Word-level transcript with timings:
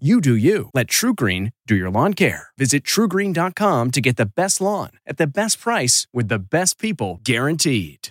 You 0.00 0.20
do 0.20 0.34
you. 0.34 0.70
Let 0.74 0.88
TruGreen 0.88 1.52
do 1.68 1.76
your 1.76 1.88
lawn 1.88 2.14
care. 2.14 2.48
Visit 2.58 2.82
trugreen.com 2.82 3.92
to 3.92 4.00
get 4.00 4.16
the 4.16 4.26
best 4.26 4.60
lawn 4.60 4.90
at 5.06 5.18
the 5.18 5.26
best 5.28 5.60
price 5.60 6.08
with 6.12 6.26
the 6.26 6.40
best 6.40 6.80
people 6.80 7.20
guaranteed. 7.22 8.08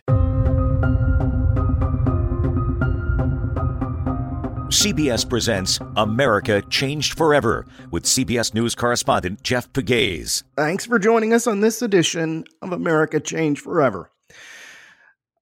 CBS 4.71 5.27
presents 5.29 5.77
America 5.97 6.61
Changed 6.69 7.17
Forever 7.17 7.65
with 7.91 8.05
CBS 8.05 8.53
News 8.53 8.75
correspondent 8.75 9.43
Jeff 9.43 9.71
Pegues. 9.73 10.43
Thanks 10.55 10.85
for 10.85 10.97
joining 10.97 11.33
us 11.33 11.47
on 11.47 11.59
this 11.59 11.81
edition 11.81 12.45
of 12.61 12.71
America 12.71 13.19
Changed 13.19 13.59
Forever. 13.61 14.09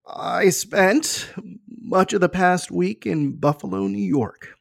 I 0.07 0.49
spent 0.49 1.31
much 1.67 2.13
of 2.13 2.21
the 2.21 2.29
past 2.29 2.71
week 2.71 3.05
in 3.05 3.33
Buffalo, 3.33 3.85
New 3.85 4.03
York 4.03 4.55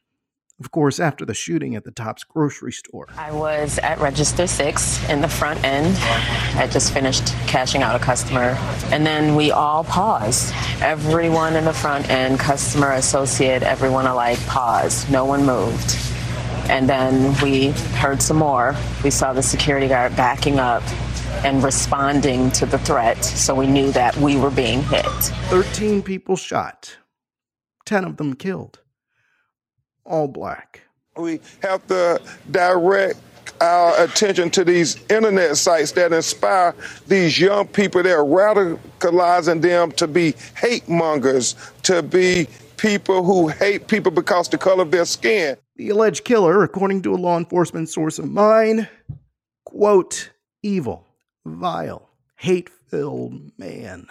of 0.61 0.69
course, 0.69 0.99
after 0.99 1.25
the 1.25 1.33
shooting 1.33 1.75
at 1.75 1.85
the 1.85 1.91
Tops 1.91 2.23
grocery 2.23 2.71
store. 2.71 3.07
I 3.17 3.31
was 3.31 3.79
at 3.79 3.99
register 3.99 4.45
six 4.45 5.03
in 5.09 5.19
the 5.19 5.27
front 5.27 5.63
end. 5.63 5.97
I 6.55 6.67
just 6.67 6.93
finished 6.93 7.25
cashing 7.47 7.81
out 7.81 7.95
a 7.95 7.99
customer. 7.99 8.55
And 8.91 9.03
then 9.03 9.35
we 9.35 9.49
all 9.51 9.83
paused. 9.83 10.53
Everyone 10.79 11.55
in 11.55 11.65
the 11.65 11.73
front 11.73 12.11
end, 12.11 12.39
customer, 12.39 12.91
associate, 12.91 13.63
everyone 13.63 14.05
alike 14.05 14.39
paused. 14.45 15.09
No 15.09 15.25
one 15.25 15.47
moved. 15.47 15.97
And 16.69 16.87
then 16.87 17.35
we 17.41 17.71
heard 17.97 18.21
some 18.21 18.37
more. 18.37 18.75
We 19.03 19.09
saw 19.09 19.33
the 19.33 19.41
security 19.41 19.87
guard 19.87 20.15
backing 20.15 20.59
up 20.59 20.83
and 21.43 21.63
responding 21.63 22.51
to 22.51 22.67
the 22.67 22.77
threat. 22.77 23.25
So 23.25 23.55
we 23.55 23.65
knew 23.65 23.91
that 23.93 24.15
we 24.17 24.37
were 24.37 24.51
being 24.51 24.83
hit. 24.83 25.05
13 25.49 26.03
people 26.03 26.35
shot, 26.35 26.97
10 27.85 28.05
of 28.05 28.17
them 28.17 28.35
killed 28.35 28.81
all 30.05 30.27
black. 30.27 30.81
We 31.17 31.39
have 31.61 31.85
to 31.87 32.21
direct 32.49 33.19
our 33.59 34.03
attention 34.03 34.49
to 34.51 34.63
these 34.63 34.97
internet 35.09 35.55
sites 35.57 35.91
that 35.93 36.11
inspire 36.11 36.73
these 37.07 37.39
young 37.39 37.67
people. 37.67 38.01
They're 38.01 38.23
radicalizing 38.23 39.61
them 39.61 39.91
to 39.93 40.07
be 40.07 40.33
hate 40.55 40.87
mongers, 40.89 41.55
to 41.83 42.01
be 42.01 42.47
people 42.77 43.23
who 43.23 43.47
hate 43.47 43.87
people 43.87 44.11
because 44.11 44.49
the 44.49 44.57
color 44.57 44.81
of 44.81 44.91
their 44.91 45.05
skin. 45.05 45.57
The 45.75 45.89
alleged 45.89 46.23
killer, 46.25 46.63
according 46.63 47.03
to 47.03 47.13
a 47.13 47.17
law 47.17 47.37
enforcement 47.37 47.89
source 47.89 48.17
of 48.17 48.29
mine, 48.29 48.87
quote, 49.65 50.31
evil, 50.63 51.05
vile, 51.45 52.09
hate 52.35 52.69
filled 52.69 53.51
man. 53.57 54.07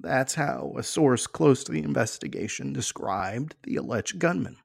That's 0.00 0.34
how 0.34 0.74
a 0.76 0.82
source 0.82 1.28
close 1.28 1.62
to 1.64 1.72
the 1.72 1.82
investigation 1.82 2.72
described 2.72 3.54
the 3.62 3.76
alleged 3.76 4.18
gunman. 4.18 4.56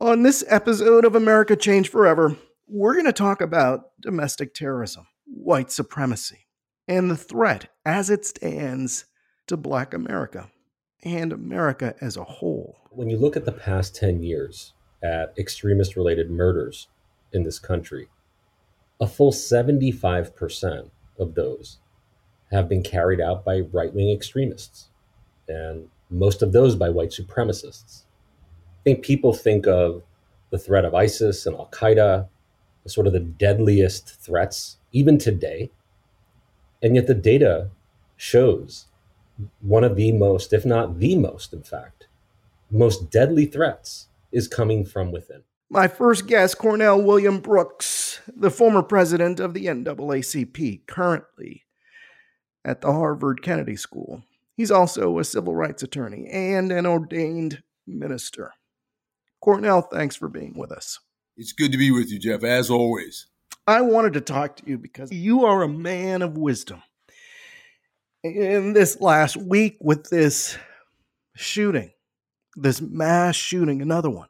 On 0.00 0.22
this 0.22 0.44
episode 0.46 1.04
of 1.04 1.16
America 1.16 1.56
Changed 1.56 1.90
Forever, 1.90 2.36
we're 2.68 2.92
going 2.92 3.06
to 3.06 3.12
talk 3.12 3.40
about 3.40 4.00
domestic 4.00 4.54
terrorism, 4.54 5.08
white 5.24 5.72
supremacy, 5.72 6.46
and 6.86 7.10
the 7.10 7.16
threat 7.16 7.68
as 7.84 8.08
it 8.08 8.24
stands 8.24 9.06
to 9.48 9.56
Black 9.56 9.92
America 9.92 10.52
and 11.02 11.32
America 11.32 11.96
as 12.00 12.16
a 12.16 12.22
whole. 12.22 12.76
When 12.90 13.10
you 13.10 13.16
look 13.16 13.36
at 13.36 13.44
the 13.44 13.50
past 13.50 13.96
10 13.96 14.22
years 14.22 14.72
at 15.02 15.34
extremist 15.36 15.96
related 15.96 16.30
murders 16.30 16.86
in 17.32 17.42
this 17.42 17.58
country, 17.58 18.06
a 19.00 19.06
full 19.08 19.32
75% 19.32 20.90
of 21.18 21.34
those 21.34 21.78
have 22.52 22.68
been 22.68 22.84
carried 22.84 23.20
out 23.20 23.44
by 23.44 23.62
right 23.72 23.92
wing 23.92 24.12
extremists, 24.12 24.90
and 25.48 25.88
most 26.08 26.40
of 26.40 26.52
those 26.52 26.76
by 26.76 26.88
white 26.88 27.10
supremacists. 27.10 28.04
Think 28.88 29.04
people 29.04 29.34
think 29.34 29.66
of 29.66 30.02
the 30.48 30.56
threat 30.56 30.86
of 30.86 30.94
ISIS 30.94 31.44
and 31.44 31.54
Al 31.54 31.68
Qaeda 31.70 32.26
as 32.86 32.94
sort 32.94 33.06
of 33.06 33.12
the 33.12 33.20
deadliest 33.20 34.08
threats, 34.18 34.78
even 34.92 35.18
today. 35.18 35.70
And 36.82 36.96
yet 36.96 37.06
the 37.06 37.12
data 37.12 37.68
shows 38.16 38.86
one 39.60 39.84
of 39.84 39.94
the 39.96 40.12
most, 40.12 40.54
if 40.54 40.64
not 40.64 41.00
the 41.00 41.16
most, 41.16 41.52
in 41.52 41.62
fact, 41.62 42.08
most 42.70 43.10
deadly 43.10 43.44
threats 43.44 44.08
is 44.32 44.48
coming 44.48 44.86
from 44.86 45.12
within. 45.12 45.42
My 45.68 45.86
first 45.86 46.26
guest, 46.26 46.56
Cornell 46.56 47.02
William 47.02 47.40
Brooks, 47.40 48.22
the 48.34 48.50
former 48.50 48.82
president 48.82 49.38
of 49.38 49.52
the 49.52 49.66
NAACP, 49.66 50.86
currently 50.86 51.66
at 52.64 52.80
the 52.80 52.90
Harvard 52.90 53.42
Kennedy 53.42 53.76
School. 53.76 54.22
He's 54.56 54.70
also 54.70 55.18
a 55.18 55.24
civil 55.24 55.54
rights 55.54 55.82
attorney 55.82 56.26
and 56.32 56.72
an 56.72 56.86
ordained 56.86 57.62
minister. 57.86 58.54
Cornell, 59.40 59.82
thanks 59.82 60.16
for 60.16 60.28
being 60.28 60.54
with 60.56 60.72
us. 60.72 60.98
It's 61.36 61.52
good 61.52 61.72
to 61.72 61.78
be 61.78 61.90
with 61.90 62.10
you, 62.10 62.18
Jeff, 62.18 62.42
as 62.42 62.70
always. 62.70 63.26
I 63.66 63.82
wanted 63.82 64.14
to 64.14 64.20
talk 64.20 64.56
to 64.56 64.66
you 64.66 64.78
because 64.78 65.12
you 65.12 65.44
are 65.44 65.62
a 65.62 65.68
man 65.68 66.22
of 66.22 66.36
wisdom. 66.36 66.82
In 68.24 68.72
this 68.72 69.00
last 69.00 69.36
week, 69.36 69.76
with 69.80 70.10
this 70.10 70.58
shooting, 71.36 71.92
this 72.56 72.80
mass 72.80 73.36
shooting, 73.36 73.80
another 73.80 74.10
one, 74.10 74.28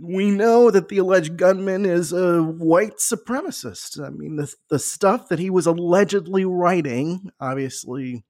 we 0.00 0.30
know 0.30 0.70
that 0.70 0.88
the 0.88 0.98
alleged 0.98 1.36
gunman 1.36 1.84
is 1.84 2.12
a 2.12 2.42
white 2.42 2.98
supremacist. 2.98 4.02
I 4.02 4.10
mean, 4.10 4.36
the, 4.36 4.52
the 4.70 4.78
stuff 4.78 5.28
that 5.28 5.38
he 5.38 5.50
was 5.50 5.66
allegedly 5.66 6.44
writing, 6.44 7.30
obviously, 7.40 8.24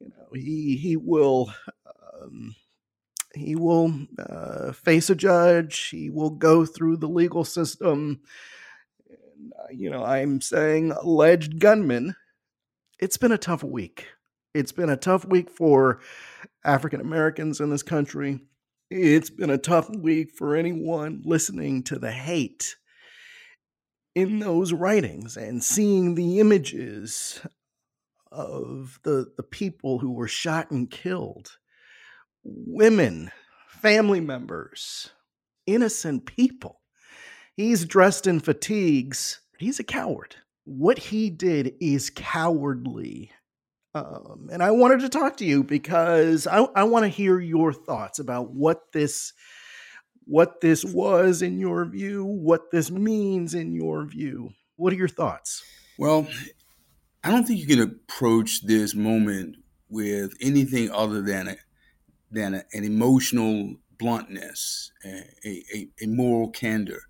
you 0.00 0.08
know, 0.08 0.28
he, 0.34 0.76
he 0.76 0.96
will. 0.96 1.52
Um, 2.22 2.54
he 3.34 3.56
will 3.56 3.92
uh, 4.18 4.72
face 4.72 5.10
a 5.10 5.14
judge. 5.14 5.88
He 5.88 6.10
will 6.10 6.30
go 6.30 6.64
through 6.64 6.98
the 6.98 7.08
legal 7.08 7.44
system. 7.44 8.20
Uh, 9.10 9.66
you 9.70 9.90
know, 9.90 10.04
I'm 10.04 10.40
saying 10.40 10.92
alleged 10.92 11.58
gunman. 11.58 12.16
It's 12.98 13.16
been 13.16 13.32
a 13.32 13.38
tough 13.38 13.62
week. 13.62 14.06
It's 14.54 14.72
been 14.72 14.90
a 14.90 14.96
tough 14.96 15.24
week 15.24 15.50
for 15.50 16.00
African 16.64 17.00
Americans 17.00 17.60
in 17.60 17.70
this 17.70 17.82
country. 17.82 18.40
It's 18.90 19.30
been 19.30 19.50
a 19.50 19.58
tough 19.58 19.90
week 19.90 20.30
for 20.32 20.54
anyone 20.54 21.22
listening 21.24 21.82
to 21.84 21.98
the 21.98 22.12
hate 22.12 22.76
in 24.14 24.38
those 24.38 24.72
writings 24.72 25.36
and 25.36 25.62
seeing 25.62 26.14
the 26.14 26.38
images 26.38 27.40
of 28.30 29.00
the, 29.02 29.32
the 29.36 29.42
people 29.42 29.98
who 29.98 30.12
were 30.12 30.28
shot 30.28 30.70
and 30.70 30.90
killed 30.90 31.56
women, 32.44 33.30
family 33.68 34.20
members, 34.20 35.10
innocent 35.66 36.26
people. 36.26 36.80
He's 37.56 37.84
dressed 37.84 38.26
in 38.26 38.40
fatigues. 38.40 39.40
He's 39.58 39.78
a 39.78 39.84
coward. 39.84 40.36
What 40.64 40.98
he 40.98 41.30
did 41.30 41.74
is 41.80 42.10
cowardly. 42.10 43.30
Um, 43.94 44.48
and 44.52 44.62
I 44.62 44.72
wanted 44.72 45.00
to 45.00 45.08
talk 45.08 45.36
to 45.36 45.44
you 45.44 45.62
because 45.62 46.46
I, 46.46 46.58
I 46.74 46.84
want 46.84 47.04
to 47.04 47.08
hear 47.08 47.38
your 47.38 47.72
thoughts 47.72 48.18
about 48.18 48.50
what 48.50 48.92
this 48.92 49.32
what 50.26 50.62
this 50.62 50.84
was 50.84 51.42
in 51.42 51.58
your 51.58 51.84
view, 51.84 52.24
what 52.24 52.70
this 52.70 52.90
means 52.90 53.54
in 53.54 53.74
your 53.74 54.06
view. 54.06 54.50
What 54.76 54.92
are 54.92 54.96
your 54.96 55.06
thoughts? 55.06 55.62
Well, 55.98 56.26
I 57.22 57.30
don't 57.30 57.44
think 57.44 57.60
you 57.60 57.66
can 57.66 57.80
approach 57.80 58.66
this 58.66 58.94
moment 58.94 59.56
with 59.88 60.32
anything 60.40 60.90
other 60.90 61.20
than 61.20 61.56
than 62.34 62.54
a, 62.54 62.64
an 62.72 62.84
emotional 62.84 63.76
bluntness, 63.98 64.92
a, 65.04 65.24
a, 65.44 65.88
a 66.02 66.06
moral 66.06 66.50
candor. 66.50 67.02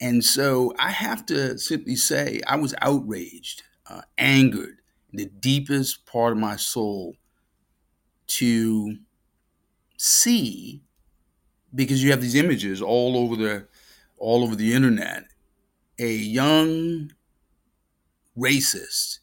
And 0.00 0.24
so 0.24 0.74
I 0.78 0.90
have 0.90 1.26
to 1.26 1.58
simply 1.58 1.96
say 1.96 2.40
I 2.46 2.56
was 2.56 2.74
outraged, 2.80 3.62
uh, 3.88 4.02
angered 4.16 4.80
in 5.12 5.18
the 5.18 5.26
deepest 5.26 6.06
part 6.06 6.32
of 6.32 6.38
my 6.38 6.56
soul 6.56 7.14
to 8.28 8.98
see 9.96 10.82
because 11.74 12.02
you 12.02 12.10
have 12.10 12.20
these 12.20 12.34
images 12.34 12.80
all 12.80 13.16
over 13.16 13.36
the 13.36 13.68
all 14.18 14.42
over 14.42 14.54
the 14.54 14.72
internet 14.72 15.24
a 15.98 16.12
young 16.12 17.10
racist 18.36 19.18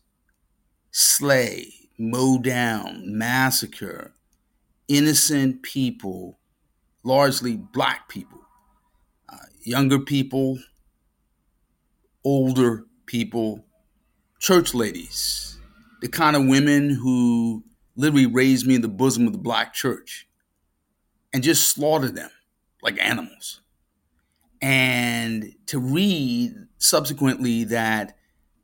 slay 0.91 1.74
mow 1.98 2.38
down, 2.38 3.18
massacre 3.18 4.14
innocent 4.88 5.64
people, 5.64 6.40
largely 7.04 7.56
black 7.56 8.08
people, 8.10 8.42
uh, 9.30 9.38
younger 9.64 10.00
people, 10.00 10.60
older 12.24 12.86
people, 13.06 13.66
church 14.40 14.74
ladies, 14.74 15.58
the 16.02 16.08
kind 16.08 16.36
of 16.36 16.46
women 16.46 16.90
who 16.90 17.64
literally 17.96 18.26
raised 18.26 18.68
me 18.68 18.76
in 18.76 18.82
the 18.82 18.88
bosom 18.88 19.26
of 19.26 19.34
the 19.34 19.40
black 19.40 19.74
church 19.74 20.28
and 21.34 21.44
just 21.44 21.68
slaughtered 21.68 22.16
them 22.16 22.32
like 22.82 22.98
animals. 23.02 23.62
And 24.62 25.54
to 25.68 25.80
read 25.80 26.54
subsequently 26.78 27.64
that 27.66 28.18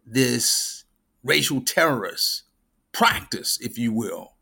this 0.05 0.85
racial 1.23 1.61
terrorist 1.61 2.43
practice, 2.91 3.59
if 3.61 3.77
you 3.77 3.93
will, 3.93 4.35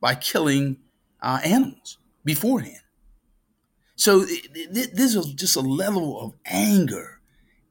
by 0.00 0.14
killing 0.14 0.78
uh, 1.22 1.40
animals 1.44 1.98
beforehand. 2.24 2.80
So 3.96 4.20
this 4.20 5.14
is 5.14 5.32
just 5.34 5.56
a 5.56 5.60
level 5.60 6.20
of 6.20 6.34
anger 6.44 7.20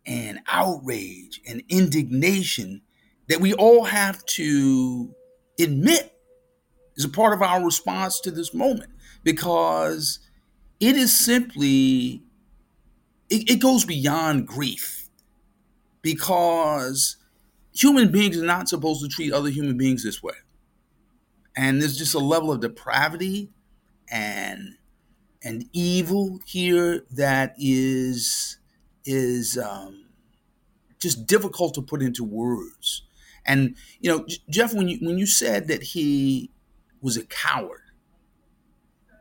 and 0.06 0.40
outrage 0.48 1.42
and 1.48 1.64
indignation 1.70 2.82
that 3.28 3.42
we 3.42 3.54
all 3.54 3.86
have 3.86 4.26
to 4.26 5.14
admit 5.60 6.14
is 6.96 7.06
a 7.06 7.10
part 7.10 7.34
of 7.34 7.42
our 7.42 7.64
response 7.64 8.20
to 8.22 8.32
this 8.32 8.54
moment 8.54 8.92
because 9.24 10.20
it 10.80 10.96
is 10.96 11.18
simply 11.18 12.22
it, 13.30 13.50
it 13.50 13.62
goes 13.62 13.86
beyond 13.86 14.48
grief 14.48 15.10
because 16.02 17.18
human 17.74 18.12
beings 18.12 18.38
are 18.38 18.46
not 18.46 18.70
supposed 18.70 19.02
to 19.02 19.10
treat 19.10 19.34
other 19.34 19.50
human 19.50 19.78
beings 19.78 20.04
this 20.04 20.24
way 20.24 20.36
and 21.56 21.82
there's 21.82 21.98
just 21.98 22.14
a 22.14 22.20
level 22.20 22.52
of 22.52 22.62
depravity 22.62 23.50
and 24.10 24.76
and 25.44 25.66
evil 25.74 26.40
here 26.46 27.04
that 27.12 27.56
is 27.58 28.58
is 29.06 29.58
um, 29.58 30.06
just 31.00 31.28
difficult 31.28 31.76
to 31.76 31.82
put 31.82 32.02
into 32.02 32.24
words. 32.24 33.04
And 33.46 33.76
you 34.00 34.10
know, 34.10 34.26
Jeff, 34.50 34.74
when 34.74 34.88
you 34.88 34.98
when 35.02 35.18
you 35.18 35.26
said 35.26 35.68
that 35.68 35.84
he 35.84 36.52
was 37.02 37.16
a 37.16 37.26
coward 37.26 37.82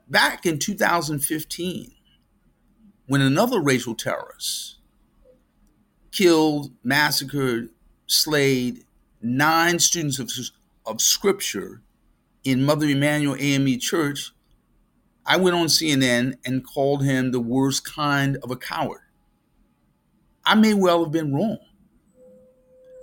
back 0.08 0.46
in 0.46 0.58
2015, 0.58 1.92
when 3.06 3.20
another 3.20 3.60
racial 3.60 3.94
terrorist 3.94 4.78
killed, 6.10 6.72
massacred, 6.82 7.68
slayed 8.06 8.84
nine 9.20 9.78
students 9.78 10.18
of, 10.18 10.30
of 10.86 11.00
scripture 11.02 11.82
in 12.44 12.64
Mother 12.64 12.86
Emanuel 12.86 13.36
AME 13.38 13.78
Church, 13.80 14.32
I 15.26 15.38
went 15.38 15.56
on 15.56 15.66
CNN 15.66 16.34
and 16.44 16.64
called 16.64 17.02
him 17.02 17.30
the 17.30 17.40
worst 17.40 17.84
kind 17.84 18.36
of 18.42 18.50
a 18.50 18.56
coward. 18.56 19.00
I 20.44 20.54
may 20.54 20.74
well 20.74 21.02
have 21.02 21.12
been 21.12 21.34
wrong. 21.34 21.58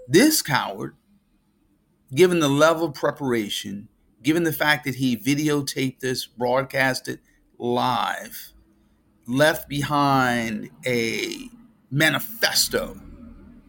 This 0.07 0.43
coward, 0.43 0.95
given 2.13 2.39
the 2.39 2.49
level 2.49 2.88
of 2.88 2.93
preparation, 2.93 3.89
given 4.21 4.43
the 4.43 4.53
fact 4.53 4.85
that 4.85 4.95
he 4.95 5.17
videotaped 5.17 5.99
this, 5.99 6.27
broadcast 6.27 7.07
it 7.07 7.19
live, 7.57 8.53
left 9.25 9.67
behind 9.67 10.69
a 10.85 11.49
manifesto 11.89 12.99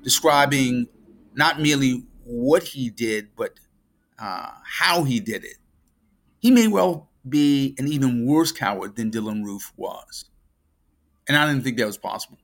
describing 0.03 0.89
not 1.35 1.61
merely 1.61 2.05
what 2.25 2.63
he 2.65 2.91
did, 2.91 3.29
but 3.37 3.55
uh, 4.19 4.51
how 4.65 5.05
he 5.05 5.19
did 5.21 5.45
it 5.45 5.57
he 6.43 6.51
may 6.51 6.69
well 6.69 7.09
be 7.27 7.75
an 7.79 7.89
even 7.89 8.27
worse 8.27 8.53
coward 8.53 8.97
than 8.97 9.11
Dylann 9.11 9.43
Roof 9.45 9.73
was. 9.77 10.27
And 11.27 11.37
I 11.37 11.47
didn't 11.47 11.65
think 11.65 11.79
that 11.79 11.87
was 11.87 11.97
possible. 11.97 12.37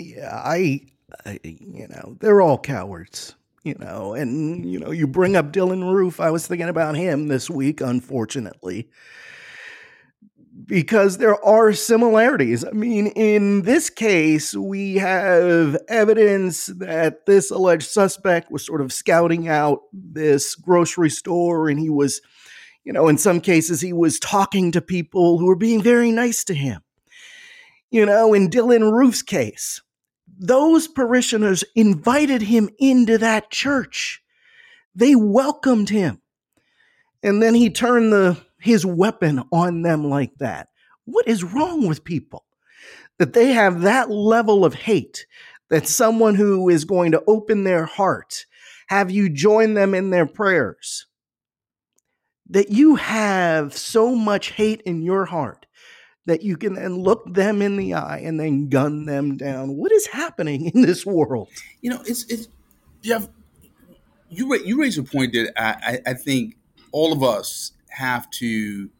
Yeah, 0.00 0.34
I, 0.34 0.80
I 1.24 1.38
you 1.44 1.86
know, 1.88 2.16
they're 2.18 2.40
all 2.40 2.58
cowards 2.58 3.36
you 3.68 3.74
know, 3.78 4.14
and 4.14 4.64
you 4.64 4.78
know, 4.78 4.90
you 4.90 5.06
bring 5.06 5.36
up 5.36 5.52
Dylann 5.52 5.92
Roof. 5.92 6.20
I 6.20 6.30
was 6.30 6.46
thinking 6.46 6.68
about 6.68 6.96
him 6.96 7.28
this 7.28 7.50
week, 7.50 7.82
unfortunately, 7.82 8.88
because 10.64 11.18
there 11.18 11.42
are 11.44 11.74
similarities. 11.74 12.64
I 12.64 12.70
mean, 12.70 13.08
in 13.08 13.62
this 13.62 13.90
case, 13.90 14.54
we 14.54 14.94
have 14.94 15.76
evidence 15.88 16.66
that 16.78 17.26
this 17.26 17.50
alleged 17.50 17.90
suspect 17.90 18.50
was 18.50 18.64
sort 18.64 18.80
of 18.80 18.92
scouting 18.92 19.48
out 19.48 19.82
this 19.92 20.54
grocery 20.54 21.10
store 21.10 21.68
and 21.68 21.78
he 21.78 21.90
was 21.90 22.22
you 22.84 22.92
know, 22.92 23.08
in 23.08 23.18
some 23.18 23.40
cases, 23.40 23.80
he 23.80 23.92
was 23.92 24.18
talking 24.18 24.72
to 24.72 24.80
people 24.80 25.38
who 25.38 25.46
were 25.46 25.56
being 25.56 25.82
very 25.82 26.10
nice 26.10 26.44
to 26.44 26.54
him. 26.54 26.82
You 27.90 28.06
know, 28.06 28.34
in 28.34 28.50
Dylann 28.50 28.92
Roof's 28.92 29.22
case, 29.22 29.80
those 30.38 30.88
parishioners 30.88 31.64
invited 31.74 32.42
him 32.42 32.68
into 32.78 33.18
that 33.18 33.50
church. 33.50 34.22
They 34.94 35.14
welcomed 35.14 35.88
him. 35.88 36.20
And 37.22 37.42
then 37.42 37.54
he 37.54 37.70
turned 37.70 38.12
the 38.12 38.40
his 38.60 38.84
weapon 38.84 39.42
on 39.52 39.82
them 39.82 40.04
like 40.04 40.34
that. 40.38 40.68
What 41.04 41.28
is 41.28 41.44
wrong 41.44 41.86
with 41.86 42.04
people? 42.04 42.44
That 43.18 43.32
they 43.32 43.52
have 43.52 43.82
that 43.82 44.10
level 44.10 44.64
of 44.64 44.74
hate 44.74 45.26
that 45.70 45.86
someone 45.86 46.34
who 46.34 46.68
is 46.68 46.84
going 46.84 47.12
to 47.12 47.22
open 47.26 47.64
their 47.64 47.84
heart, 47.84 48.46
have 48.88 49.10
you 49.10 49.28
join 49.28 49.74
them 49.74 49.94
in 49.94 50.10
their 50.10 50.26
prayers, 50.26 51.06
that 52.50 52.70
you 52.70 52.96
have 52.96 53.76
so 53.76 54.14
much 54.14 54.52
hate 54.52 54.80
in 54.82 55.02
your 55.02 55.26
heart 55.26 55.66
that 56.26 56.42
you 56.42 56.56
can 56.56 56.74
then 56.74 56.96
look 56.96 57.24
them 57.32 57.62
in 57.62 57.76
the 57.76 57.94
eye 57.94 58.18
and 58.18 58.38
then 58.38 58.68
gun 58.68 59.06
them 59.06 59.36
down. 59.36 59.76
What 59.76 59.92
is 59.92 60.06
happening 60.06 60.66
in 60.74 60.82
this 60.82 61.04
world? 61.06 61.48
You 61.80 61.90
know, 61.90 62.02
it's 62.06 62.24
it's 62.24 62.48
Jeff. 63.02 63.28
You 64.28 64.54
you 64.56 64.80
raise 64.80 64.98
a 64.98 65.02
point 65.02 65.32
that 65.32 65.52
I, 65.56 66.00
I 66.06 66.14
think 66.14 66.56
all 66.92 67.12
of 67.12 67.22
us 67.22 67.72
have 67.90 68.30
to 68.30 68.90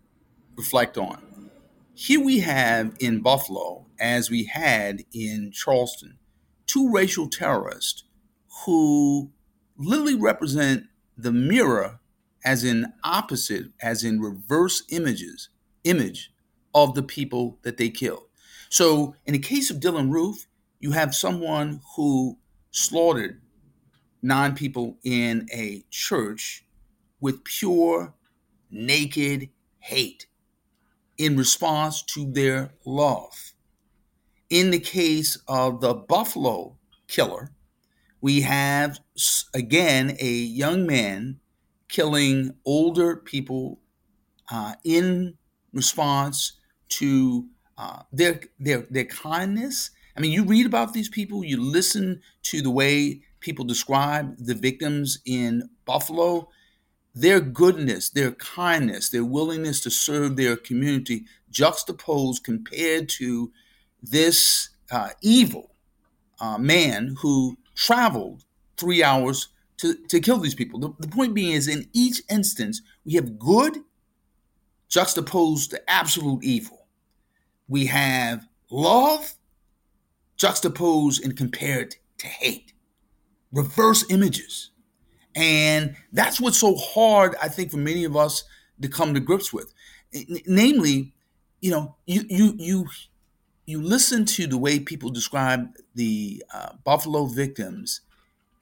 reflect 0.56 0.97
on. 0.97 1.50
Here 1.95 2.21
we 2.21 2.41
have 2.41 2.97
in 3.00 3.21
Buffalo, 3.21 3.87
as 4.00 4.31
we 4.31 4.45
had 4.45 5.05
in 5.12 5.50
Charleston, 5.53 6.19
two 6.67 6.91
racial 6.91 7.29
terrorists 7.29 8.05
who 8.65 9.31
literally 9.77 10.15
represent 10.15 10.85
the 11.17 11.33
mirror 11.33 11.98
as 12.44 12.64
in 12.64 12.93
opposite, 13.05 13.67
as 13.82 14.05
in 14.05 14.20
reverse 14.20 14.82
images, 14.90 15.49
image 15.85 16.33
of 16.75 16.95
the 16.95 17.02
people 17.02 17.59
that 17.62 17.76
they 17.76 17.90
killed. 17.90 18.25
So 18.68 19.14
in 19.26 19.33
the 19.33 19.38
case 19.38 19.71
of 19.71 19.80
Dylann 19.80 20.11
Roof, 20.11 20.47
you 20.80 20.92
have 20.92 21.14
someone 21.14 21.80
who 21.97 22.38
slaughtered 22.71 23.40
nine 24.23 24.54
people 24.54 24.99
in 25.02 25.49
a 25.52 25.85
church 25.90 26.64
with 27.21 27.45
pure, 27.45 28.14
naked 28.71 29.49
hate 29.80 30.26
in 31.16 31.37
response 31.37 32.02
to 32.02 32.30
their 32.30 32.71
love. 32.85 33.52
In 34.50 34.71
the 34.71 34.78
case 34.78 35.37
of 35.49 35.80
the 35.80 35.95
Buffalo 35.95 36.76
killer, 37.09 37.50
we 38.21 38.42
have 38.42 39.00
again 39.54 40.16
a 40.21 40.30
young 40.30 40.87
man 40.87 41.40
killing 41.88 42.54
older 42.64 43.16
people 43.16 43.80
uh, 44.50 44.75
in 44.85 45.37
response 45.73 46.52
to 46.88 47.47
uh, 47.76 48.02
their 48.12 48.40
their 48.59 48.87
their 48.90 49.04
kindness. 49.04 49.90
I 50.16 50.21
mean, 50.21 50.33
you 50.33 50.45
read 50.45 50.66
about 50.66 50.95
these 50.95 51.09
people, 51.09 51.45
you 51.45 51.61
listen 51.61 52.21
to 52.42 52.61
the 52.61 52.71
way 52.71 53.23
people 53.40 53.64
describe 53.64 54.37
the 54.38 54.54
victims 54.54 55.21
in 55.25 55.71
Buffalo. 55.85 56.49
Their 57.14 57.40
goodness, 57.40 58.11
their 58.11 58.33
kindness, 58.33 59.11
their 59.11 59.25
willingness 59.25 59.80
to 59.83 59.90
serve 59.90 60.37
their 60.37 60.57
community, 60.57 61.25
juxtaposed 61.50 62.45
compared 62.45 63.09
to 63.11 63.52
this 64.02 64.71
uh, 64.90 65.11
evil 65.23 65.75
uh, 66.40 66.59
man 66.59 67.16
who 67.21 67.59
traveled 67.75 68.45
three 68.76 69.02
hours 69.02 69.49
to, 69.78 69.94
to 70.08 70.20
kill 70.20 70.38
these 70.38 70.54
people. 70.54 70.78
The, 70.80 70.92
the 70.99 71.08
point 71.08 71.35
being 71.35 71.52
is, 71.52 71.68
in 71.68 71.88
each 71.92 72.23
instance, 72.30 72.82
we 73.04 73.14
have 73.14 73.38
good 73.38 73.78
juxtaposed 74.88 75.70
to 75.70 75.90
absolute 75.90 76.42
evil. 76.42 76.87
We 77.68 77.87
have 77.87 78.47
love 78.70 79.35
juxtaposed 80.37 81.25
and 81.25 81.37
compared 81.37 81.97
to 82.18 82.26
hate, 82.26 82.73
reverse 83.52 84.04
images. 84.11 84.70
And 85.35 85.94
that's 86.12 86.40
what's 86.40 86.58
so 86.58 86.75
hard, 86.76 87.37
I 87.42 87.49
think, 87.49 87.70
for 87.70 87.76
many 87.76 88.04
of 88.04 88.16
us 88.16 88.44
to 88.80 88.88
come 88.88 89.14
to 89.14 89.20
grips 89.20 89.52
with. 89.52 89.73
N- 90.14 90.38
namely, 90.47 91.12
you 91.61 91.70
know, 91.70 91.97
you 92.06 92.25
you 92.28 92.54
you 92.56 92.87
you 93.66 93.82
listen 93.82 94.25
to 94.25 94.47
the 94.47 94.56
way 94.56 94.80
people 94.80 95.11
describe 95.11 95.68
the 95.94 96.42
uh, 96.52 96.70
Buffalo 96.85 97.26
victims 97.26 98.00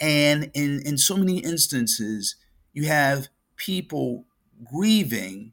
and 0.01 0.51
in, 0.55 0.83
in 0.85 0.99
so 0.99 1.17
many 1.17 1.39
instances, 1.39 2.37
you 2.73 2.85
have 2.85 3.29
people 3.57 4.27
grieving 4.65 5.53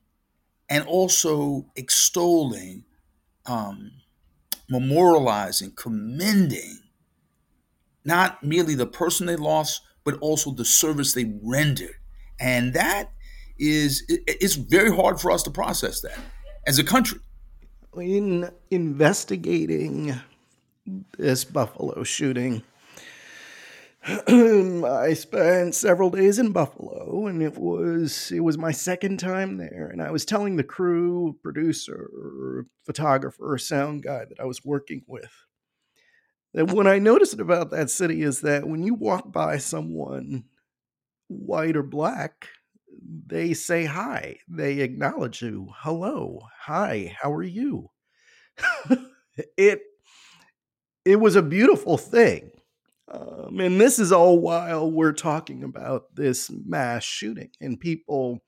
and 0.69 0.85
also 0.85 1.65
extolling, 1.75 2.83
um, 3.45 3.91
memorializing, 4.71 5.75
commending 5.75 6.79
not 8.05 8.43
merely 8.43 8.75
the 8.75 8.85
person 8.85 9.27
they 9.27 9.35
lost, 9.35 9.81
but 10.03 10.17
also 10.19 10.51
the 10.51 10.65
service 10.65 11.13
they 11.13 11.31
rendered. 11.41 11.95
And 12.39 12.73
that 12.73 13.11
is 13.57 14.03
it's 14.09 14.55
very 14.55 14.93
hard 14.93 15.21
for 15.21 15.31
us 15.31 15.43
to 15.43 15.51
process 15.51 16.01
that 16.01 16.17
as 16.65 16.79
a 16.79 16.83
country. 16.83 17.19
In 17.95 18.49
investigating 18.71 20.19
this 21.17 21.45
Buffalo 21.45 22.03
shooting, 22.03 22.63
I 24.05 25.13
spent 25.13 25.75
several 25.75 26.09
days 26.09 26.37
in 26.37 26.51
Buffalo, 26.51 27.27
and 27.27 27.41
it 27.41 27.57
was 27.57 28.31
it 28.31 28.41
was 28.41 28.57
my 28.57 28.71
second 28.71 29.17
time 29.17 29.57
there. 29.57 29.89
And 29.91 30.01
I 30.01 30.11
was 30.11 30.25
telling 30.25 30.55
the 30.55 30.63
crew, 30.63 31.37
producer, 31.41 32.65
photographer, 32.85 33.57
sound 33.57 34.03
guy 34.03 34.25
that 34.25 34.39
I 34.39 34.45
was 34.45 34.65
working 34.65 35.03
with 35.07 35.31
that 36.53 36.67
what 36.71 36.87
I 36.87 36.99
noticed 36.99 37.39
about 37.39 37.71
that 37.71 37.89
city 37.89 38.21
is 38.21 38.41
that 38.41 38.67
when 38.67 38.83
you 38.83 38.93
walk 38.93 39.31
by 39.31 39.57
someone, 39.57 40.45
white 41.27 41.75
or 41.75 41.83
black, 41.83 42.47
they 43.25 43.53
say 43.53 43.85
hi. 43.85 44.37
They 44.47 44.79
acknowledge 44.79 45.41
you. 45.41 45.69
Hello, 45.77 46.41
hi, 46.61 47.15
how 47.19 47.33
are 47.33 47.43
you? 47.43 47.89
it 49.57 49.81
it 51.05 51.19
was 51.19 51.35
a 51.35 51.41
beautiful 51.41 51.97
thing. 51.97 52.51
Um, 53.11 53.59
and 53.59 53.79
this 53.79 53.99
is 53.99 54.11
all 54.11 54.39
while 54.39 54.89
we're 54.89 55.13
talking 55.13 55.63
about 55.63 56.15
this 56.15 56.49
mass 56.65 57.03
shooting 57.03 57.49
and 57.59 57.79
people, 57.79 58.39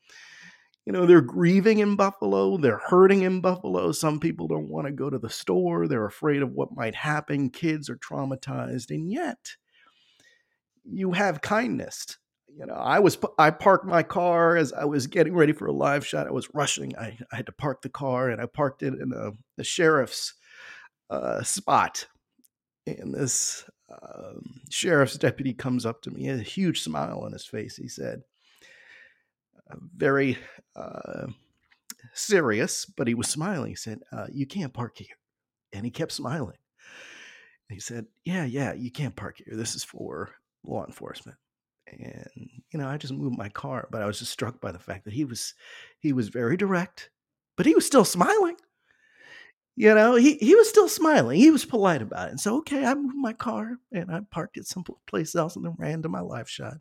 you 0.85 0.93
know, 0.93 1.05
they're 1.05 1.21
grieving 1.21 1.79
in 1.79 1.95
Buffalo, 1.95 2.57
they're 2.57 2.81
hurting 2.88 3.24
in 3.24 3.41
Buffalo. 3.41 3.91
Some 3.91 4.19
people 4.19 4.47
don't 4.47 4.69
want 4.69 4.88
to 4.88 4.93
go 4.93 5.09
to 5.09 5.19
the 5.19 5.29
store, 5.29 5.88
they're 5.88 6.05
afraid 6.05 6.41
of 6.41 6.51
what 6.51 6.75
might 6.75 6.95
happen. 6.95 7.50
Kids 7.50 7.89
are 7.89 7.97
traumatized, 7.97 8.91
and 8.91 9.12
yet 9.12 9.55
you 10.83 11.12
have 11.12 11.41
kindness. 11.41 12.17
You 12.57 12.65
know, 12.65 12.75
I 12.75 13.00
was 13.00 13.17
I 13.38 13.50
parked 13.51 13.85
my 13.85 14.03
car 14.03 14.55
as 14.55 14.71
I 14.71 14.85
was 14.85 15.07
getting 15.07 15.35
ready 15.35 15.51
for 15.51 15.65
a 15.65 15.74
live 15.74 16.07
shot. 16.07 16.27
I 16.27 16.31
was 16.31 16.47
rushing. 16.53 16.95
I, 16.97 17.17
I 17.31 17.35
had 17.35 17.47
to 17.47 17.51
park 17.51 17.81
the 17.81 17.89
car, 17.89 18.29
and 18.29 18.41
I 18.41 18.45
parked 18.45 18.81
it 18.81 18.93
in 18.93 19.12
a, 19.12 19.31
the 19.57 19.65
sheriff's 19.65 20.33
uh, 21.09 21.43
spot. 21.43 22.07
And 22.88 23.13
this 23.13 23.65
um, 23.89 24.62
sheriff's 24.70 25.18
deputy 25.18 25.54
comes 25.54 25.86
up 25.86 26.01
to 26.01 26.12
me, 26.12 26.30
a 26.30 26.38
huge 26.38 26.82
smile 26.82 27.20
on 27.20 27.32
his 27.32 27.46
face. 27.46 27.75
He 27.75 27.88
said, 27.88 28.24
uh, 29.70 29.75
very 29.96 30.38
uh, 30.75 31.27
serious, 32.13 32.86
but 32.86 33.08
he 33.08 33.13
was 33.13 33.27
smiling. 33.27 33.70
He 33.70 33.75
said, 33.75 34.00
uh, 34.12 34.27
You 34.32 34.46
can't 34.46 34.74
park 34.74 34.98
here. 34.98 35.18
And 35.74 35.86
he 35.86 35.92
kept 35.92 36.12
smiling. 36.12 36.58
he 37.70 37.80
said, 37.80 38.06
Yeah, 38.24 38.46
yeah, 38.46 38.74
you 38.74 38.92
can't 38.92 39.15
park 39.15 39.42
here. 39.44 39.56
This 39.56 39.75
is 39.75 39.84
for 39.84 40.32
law 40.63 40.86
enforcement. 40.86 41.38
And, 41.88 42.50
you 42.72 42.80
know, 42.80 42.88
I 42.88 42.98
just 42.98 43.13
moved 43.13 43.38
my 43.38 43.50
car, 43.50 43.88
but 43.92 44.01
I 44.01 44.08
was 44.08 44.20
just 44.20 44.32
struck 44.32 44.60
by 44.60 44.72
the 44.72 44.80
fact 44.80 45.06
that 45.06 45.13
he 45.13 45.25
was 45.25 45.54
he 46.00 46.13
was 46.13 46.30
very 46.30 46.58
direct, 46.58 47.12
but 47.56 47.65
he 47.65 47.75
was 47.75 47.86
still 47.86 48.06
smiling. 48.06 48.56
You 49.75 49.94
know, 49.94 50.15
he, 50.15 50.36
he 50.36 50.55
was 50.55 50.70
still 50.70 50.88
smiling. 50.88 51.38
He 51.38 51.51
was 51.51 51.65
polite 51.65 52.01
about 52.01 52.27
it. 52.27 52.32
And 52.32 52.39
so, 52.39 52.58
okay, 52.58 52.86
I 52.86 52.94
moved 52.94 53.15
my 53.17 53.34
car 53.34 53.77
and 53.91 54.10
I 54.10 54.22
parked 54.32 54.58
it 54.58 54.67
someplace 54.67 55.36
else 55.36 55.55
and 55.55 55.65
then 55.65 55.75
ran 55.77 56.01
to 56.03 56.10
my 56.10 56.22
live 56.22 56.50
shot. 56.50 56.77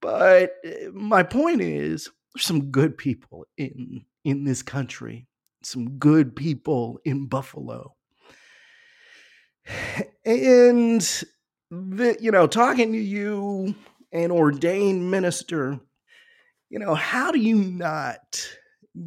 But 0.00 0.54
eh, 0.64 0.88
my 0.92 1.22
point 1.22 1.60
is, 1.60 2.10
there's 2.34 2.44
some 2.44 2.70
good 2.70 2.98
people 2.98 3.46
in 3.56 4.04
in 4.24 4.44
this 4.44 4.62
country, 4.62 5.28
some 5.62 5.98
good 5.98 6.34
people 6.34 6.98
in 7.04 7.26
Buffalo. 7.26 7.94
And 10.24 11.00
the, 11.70 12.16
you 12.20 12.32
know, 12.32 12.48
talking 12.48 12.92
to 12.92 12.98
you, 12.98 13.76
an 14.12 14.32
ordained 14.32 15.10
minister, 15.10 15.78
you 16.68 16.80
know, 16.80 16.94
how 16.94 17.30
do 17.30 17.38
you 17.38 17.56
not 17.56 18.48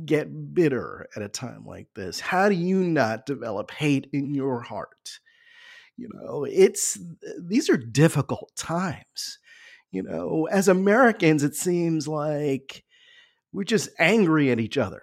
get 0.05 0.53
bitter 0.53 1.07
at 1.15 1.21
a 1.21 1.29
time 1.29 1.65
like 1.65 1.87
this? 1.95 2.19
How 2.19 2.49
do 2.49 2.55
you 2.55 2.83
not 2.83 3.25
develop 3.25 3.71
hate 3.71 4.07
in 4.13 4.33
your 4.33 4.61
heart? 4.61 5.19
You 5.97 6.09
know, 6.13 6.45
it's 6.45 6.97
these 7.39 7.69
are 7.69 7.77
difficult 7.77 8.55
times. 8.55 9.39
You 9.91 10.03
know, 10.03 10.47
as 10.51 10.67
Americans, 10.67 11.43
it 11.43 11.55
seems 11.55 12.07
like 12.07 12.85
we're 13.51 13.63
just 13.63 13.89
angry 13.97 14.51
at 14.51 14.59
each 14.59 14.77
other. 14.77 15.01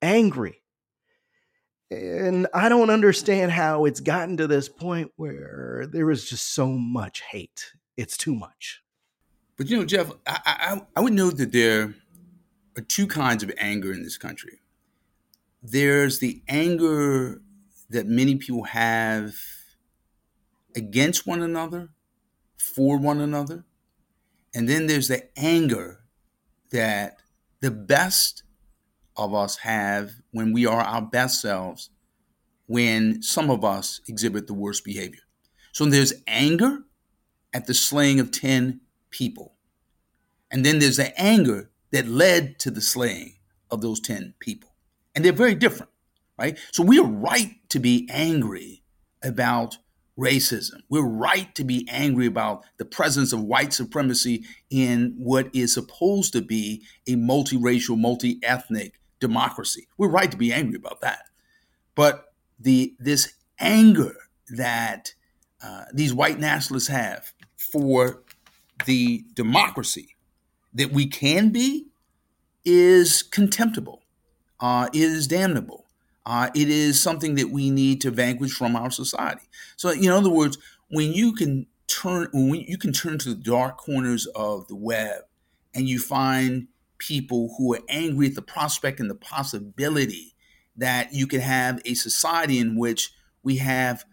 Angry. 0.00 0.62
And 1.90 2.46
I 2.54 2.68
don't 2.68 2.90
understand 2.90 3.52
how 3.52 3.84
it's 3.84 4.00
gotten 4.00 4.36
to 4.38 4.46
this 4.46 4.68
point 4.68 5.10
where 5.16 5.86
there 5.90 6.10
is 6.10 6.28
just 6.28 6.54
so 6.54 6.68
much 6.68 7.22
hate. 7.30 7.72
It's 7.96 8.16
too 8.16 8.34
much. 8.34 8.82
But 9.56 9.68
you 9.68 9.76
know, 9.76 9.84
Jeff, 9.84 10.10
I, 10.26 10.40
I, 10.44 10.82
I 10.96 11.00
would 11.00 11.12
note 11.12 11.36
that 11.38 11.52
there 11.52 11.94
Uh, 12.76 12.82
two 12.88 13.06
kinds 13.06 13.42
of 13.42 13.52
anger 13.58 13.92
in 13.92 14.02
this 14.02 14.18
country. 14.18 14.60
There's 15.62 16.18
the 16.18 16.42
anger 16.48 17.42
that 17.90 18.06
many 18.06 18.36
people 18.36 18.64
have 18.64 19.34
against 20.74 21.26
one 21.26 21.42
another, 21.42 21.90
for 22.62 22.96
one 22.96 23.20
another. 23.20 23.64
And 24.54 24.68
then 24.68 24.86
there's 24.86 25.08
the 25.08 25.28
anger 25.36 26.00
that 26.70 27.18
the 27.60 27.70
best 27.70 28.44
of 29.16 29.34
us 29.34 29.58
have 29.58 30.12
when 30.30 30.52
we 30.52 30.64
are 30.66 30.80
our 30.80 31.02
best 31.02 31.40
selves, 31.40 31.90
when 32.66 33.22
some 33.22 33.50
of 33.50 33.64
us 33.64 34.00
exhibit 34.06 34.46
the 34.46 34.54
worst 34.54 34.84
behavior. 34.84 35.20
So 35.72 35.84
there's 35.86 36.14
anger 36.26 36.84
at 37.52 37.66
the 37.66 37.74
slaying 37.74 38.20
of 38.20 38.30
10 38.30 38.80
people. 39.10 39.54
And 40.50 40.64
then 40.64 40.78
there's 40.78 40.96
the 40.96 41.18
anger 41.20 41.70
that 41.92 42.08
led 42.08 42.58
to 42.60 42.70
the 42.70 42.80
slaying 42.80 43.34
of 43.70 43.80
those 43.80 44.00
10 44.00 44.34
people. 44.40 44.70
And 45.14 45.24
they're 45.24 45.32
very 45.32 45.54
different, 45.54 45.92
right? 46.38 46.58
So 46.72 46.82
we 46.82 46.98
are 46.98 47.06
right 47.06 47.52
to 47.68 47.78
be 47.78 48.08
angry 48.10 48.82
about 49.22 49.78
racism. 50.18 50.82
We're 50.88 51.06
right 51.06 51.54
to 51.54 51.64
be 51.64 51.86
angry 51.90 52.26
about 52.26 52.64
the 52.76 52.84
presence 52.84 53.32
of 53.32 53.42
white 53.42 53.72
supremacy 53.72 54.44
in 54.70 55.14
what 55.16 55.48
is 55.54 55.72
supposed 55.72 56.32
to 56.34 56.42
be 56.42 56.82
a 57.06 57.12
multiracial, 57.12 57.98
multi 57.98 58.38
ethnic 58.42 59.00
democracy. 59.20 59.86
We're 59.96 60.08
right 60.08 60.30
to 60.30 60.36
be 60.36 60.52
angry 60.52 60.76
about 60.76 61.00
that. 61.00 61.24
But 61.94 62.32
the 62.58 62.94
this 62.98 63.34
anger 63.58 64.14
that 64.50 65.14
uh, 65.62 65.84
these 65.92 66.12
white 66.12 66.38
nationalists 66.38 66.88
have 66.88 67.32
for 67.56 68.22
the 68.86 69.24
democracy 69.34 70.16
that 70.74 70.92
we 70.92 71.06
can 71.06 71.50
be 71.50 71.86
is 72.64 73.22
contemptible, 73.22 74.02
uh, 74.60 74.88
is 74.92 75.26
damnable. 75.26 75.86
Uh, 76.24 76.50
it 76.54 76.68
is 76.68 77.00
something 77.00 77.34
that 77.34 77.50
we 77.50 77.68
need 77.68 78.00
to 78.00 78.10
vanquish 78.10 78.52
from 78.52 78.76
our 78.76 78.90
society. 78.90 79.48
So, 79.76 79.90
in 79.90 80.08
other 80.08 80.30
words, 80.30 80.56
when 80.88 81.12
you 81.12 81.32
can 81.32 81.66
turn 81.88 82.28
when 82.32 82.60
you 82.60 82.78
can 82.78 82.92
turn 82.92 83.18
to 83.18 83.30
the 83.30 83.34
dark 83.34 83.76
corners 83.76 84.26
of 84.34 84.66
the 84.68 84.76
web 84.76 85.22
and 85.74 85.88
you 85.88 85.98
find 85.98 86.68
people 86.98 87.54
who 87.58 87.74
are 87.74 87.80
angry 87.88 88.28
at 88.28 88.34
the 88.34 88.42
prospect 88.42 89.00
and 89.00 89.10
the 89.10 89.14
possibility 89.14 90.34
that 90.76 91.12
you 91.12 91.26
can 91.26 91.40
have 91.40 91.80
a 91.84 91.94
society 91.94 92.58
in 92.58 92.76
which 92.76 93.12
we 93.42 93.56
have 93.56 94.04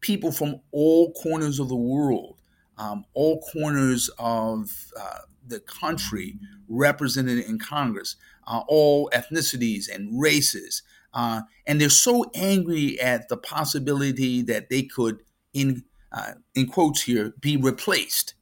people 0.00 0.30
from 0.30 0.60
all 0.70 1.12
corners 1.14 1.58
of 1.58 1.68
the 1.68 1.76
world, 1.76 2.38
um, 2.78 3.04
all 3.14 3.40
corners 3.52 4.10
of 4.18 4.70
uh, 5.00 5.20
the 5.48 5.60
country 5.60 6.38
represented 6.68 7.38
in 7.38 7.58
Congress, 7.58 8.16
uh, 8.46 8.62
all 8.68 9.10
ethnicities 9.12 9.92
and 9.92 10.20
races. 10.20 10.82
Uh, 11.14 11.42
and 11.66 11.80
they're 11.80 11.88
so 11.88 12.30
angry 12.34 13.00
at 13.00 13.28
the 13.28 13.36
possibility 13.36 14.42
that 14.42 14.68
they 14.68 14.82
could, 14.82 15.20
in 15.52 15.84
uh, 16.12 16.32
in 16.54 16.66
quotes 16.66 17.02
here, 17.02 17.34
be 17.40 17.56
replaced 17.56 18.34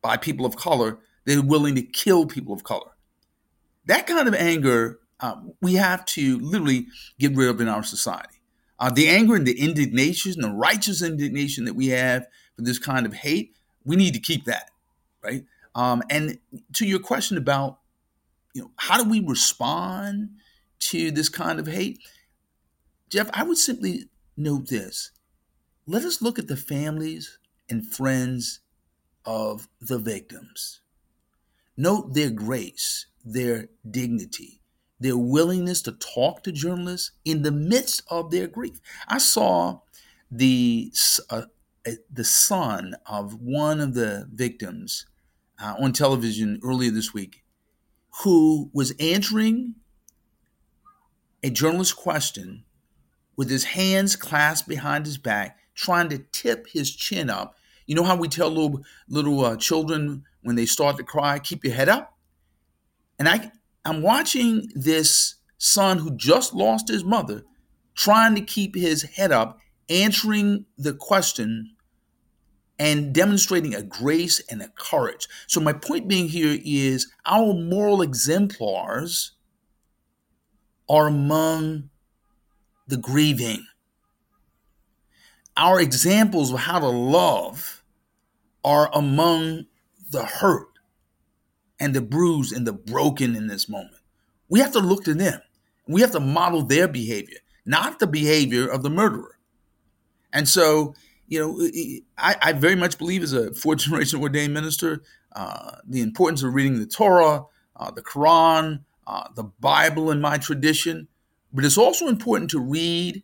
by 0.00 0.16
people 0.16 0.46
of 0.46 0.56
color. 0.56 0.98
They're 1.24 1.42
willing 1.42 1.74
to 1.76 1.82
kill 1.82 2.26
people 2.26 2.54
of 2.54 2.64
color. 2.64 2.90
That 3.86 4.06
kind 4.06 4.28
of 4.28 4.34
anger 4.34 5.00
uh, 5.22 5.36
we 5.60 5.74
have 5.74 6.04
to 6.04 6.38
literally 6.40 6.88
get 7.18 7.34
rid 7.34 7.48
of 7.48 7.60
in 7.60 7.68
our 7.68 7.84
society. 7.84 8.40
Uh, 8.78 8.90
the 8.90 9.08
anger 9.08 9.36
and 9.36 9.46
the 9.46 9.60
indignation, 9.60 10.40
the 10.40 10.50
righteous 10.50 11.00
indignation 11.00 11.64
that 11.64 11.74
we 11.74 11.88
have 11.88 12.26
for 12.56 12.62
this 12.62 12.80
kind 12.80 13.06
of 13.06 13.14
hate, 13.14 13.56
we 13.84 13.94
need 13.94 14.12
to 14.12 14.20
keep 14.20 14.44
that, 14.44 14.70
right? 15.22 15.44
Um, 15.74 16.02
and 16.10 16.38
to 16.74 16.86
your 16.86 16.98
question 16.98 17.36
about, 17.36 17.78
you 18.54 18.62
know, 18.62 18.70
how 18.76 19.02
do 19.02 19.08
we 19.08 19.20
respond 19.20 20.30
to 20.80 21.10
this 21.10 21.28
kind 21.28 21.58
of 21.58 21.66
hate? 21.66 22.00
Jeff, 23.08 23.30
I 23.32 23.42
would 23.42 23.58
simply 23.58 24.08
note 24.36 24.68
this. 24.68 25.12
Let 25.86 26.04
us 26.04 26.22
look 26.22 26.38
at 26.38 26.48
the 26.48 26.56
families 26.56 27.38
and 27.68 27.86
friends 27.86 28.60
of 29.24 29.68
the 29.80 29.98
victims. 29.98 30.80
Note 31.76 32.14
their 32.14 32.30
grace, 32.30 33.06
their 33.24 33.68
dignity, 33.88 34.60
their 35.00 35.16
willingness 35.16 35.82
to 35.82 35.92
talk 35.92 36.42
to 36.42 36.52
journalists 36.52 37.12
in 37.24 37.42
the 37.42 37.52
midst 37.52 38.02
of 38.08 38.30
their 38.30 38.46
grief. 38.46 38.80
I 39.08 39.18
saw 39.18 39.80
the 40.30 40.92
uh, 41.30 41.42
the 42.10 42.24
son 42.24 42.94
of 43.06 43.40
one 43.40 43.80
of 43.80 43.94
the 43.94 44.28
victims 44.32 45.06
uh, 45.60 45.74
on 45.80 45.92
television 45.92 46.60
earlier 46.64 46.90
this 46.90 47.12
week, 47.12 47.42
who 48.22 48.70
was 48.72 48.94
answering 49.00 49.74
a 51.42 51.50
journalist's 51.50 51.94
question 51.94 52.64
with 53.36 53.50
his 53.50 53.64
hands 53.64 54.16
clasped 54.16 54.68
behind 54.68 55.06
his 55.06 55.18
back, 55.18 55.58
trying 55.74 56.08
to 56.08 56.18
tip 56.18 56.66
his 56.68 56.94
chin 56.94 57.30
up. 57.30 57.56
You 57.86 57.94
know 57.94 58.04
how 58.04 58.16
we 58.16 58.28
tell 58.28 58.48
little 58.48 58.82
little 59.08 59.44
uh, 59.44 59.56
children 59.56 60.24
when 60.42 60.56
they 60.56 60.66
start 60.66 60.96
to 60.98 61.04
cry, 61.04 61.38
keep 61.38 61.64
your 61.64 61.74
head 61.74 61.88
up. 61.88 62.16
And 63.18 63.28
I 63.28 63.50
I'm 63.84 64.02
watching 64.02 64.68
this 64.74 65.36
son 65.58 65.98
who 65.98 66.16
just 66.16 66.54
lost 66.54 66.88
his 66.88 67.04
mother, 67.04 67.44
trying 67.94 68.34
to 68.36 68.40
keep 68.40 68.74
his 68.74 69.02
head 69.02 69.32
up, 69.32 69.58
answering 69.88 70.66
the 70.78 70.94
question 70.94 71.74
and 72.82 73.14
demonstrating 73.14 73.76
a 73.76 73.82
grace 73.82 74.40
and 74.50 74.60
a 74.60 74.66
courage. 74.70 75.28
So, 75.46 75.60
my 75.60 75.72
point 75.72 76.08
being 76.08 76.26
here 76.26 76.58
is 76.64 77.06
our 77.24 77.54
moral 77.54 78.02
exemplars 78.02 79.30
are 80.88 81.06
among 81.06 81.90
the 82.88 82.96
grieving. 82.96 83.64
Our 85.56 85.80
examples 85.80 86.52
of 86.52 86.58
how 86.58 86.80
to 86.80 86.88
love 86.88 87.84
are 88.64 88.90
among 88.92 89.66
the 90.10 90.24
hurt 90.24 90.80
and 91.78 91.94
the 91.94 92.02
bruised 92.02 92.52
and 92.52 92.66
the 92.66 92.72
broken 92.72 93.36
in 93.36 93.46
this 93.46 93.68
moment. 93.68 94.02
We 94.48 94.58
have 94.58 94.72
to 94.72 94.80
look 94.80 95.04
to 95.04 95.14
them. 95.14 95.40
We 95.86 96.00
have 96.00 96.10
to 96.12 96.20
model 96.20 96.62
their 96.62 96.88
behavior, 96.88 97.38
not 97.64 98.00
the 98.00 98.08
behavior 98.08 98.66
of 98.66 98.82
the 98.82 98.90
murderer. 98.90 99.38
And 100.32 100.48
so, 100.48 100.96
you 101.32 101.40
know, 101.40 102.02
I, 102.18 102.36
I 102.42 102.52
very 102.52 102.76
much 102.76 102.98
believe 102.98 103.22
as 103.22 103.32
a 103.32 103.54
fourth 103.54 103.78
generation 103.84 104.20
ordained 104.20 104.52
minister, 104.52 105.02
uh, 105.34 105.76
the 105.88 106.02
importance 106.02 106.42
of 106.42 106.52
reading 106.52 106.78
the 106.78 106.84
Torah, 106.84 107.46
uh, 107.74 107.90
the 107.90 108.02
Quran, 108.02 108.80
uh, 109.06 109.28
the 109.34 109.44
Bible 109.44 110.10
in 110.10 110.20
my 110.20 110.36
tradition. 110.36 111.08
But 111.50 111.64
it's 111.64 111.78
also 111.78 112.06
important 112.08 112.50
to 112.50 112.60
read 112.60 113.22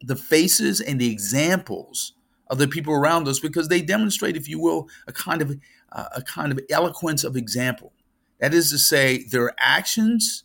the 0.00 0.16
faces 0.16 0.80
and 0.80 0.98
the 0.98 1.10
examples 1.10 2.14
of 2.48 2.56
the 2.56 2.68
people 2.68 2.94
around 2.94 3.28
us 3.28 3.38
because 3.38 3.68
they 3.68 3.82
demonstrate, 3.82 4.34
if 4.34 4.48
you 4.48 4.58
will, 4.58 4.88
a 5.06 5.12
kind 5.12 5.42
of 5.42 5.58
uh, 5.92 6.08
a 6.16 6.22
kind 6.22 6.52
of 6.52 6.60
eloquence 6.70 7.22
of 7.22 7.36
example. 7.36 7.92
That 8.40 8.54
is 8.54 8.70
to 8.70 8.78
say, 8.78 9.24
their 9.24 9.52
actions 9.58 10.44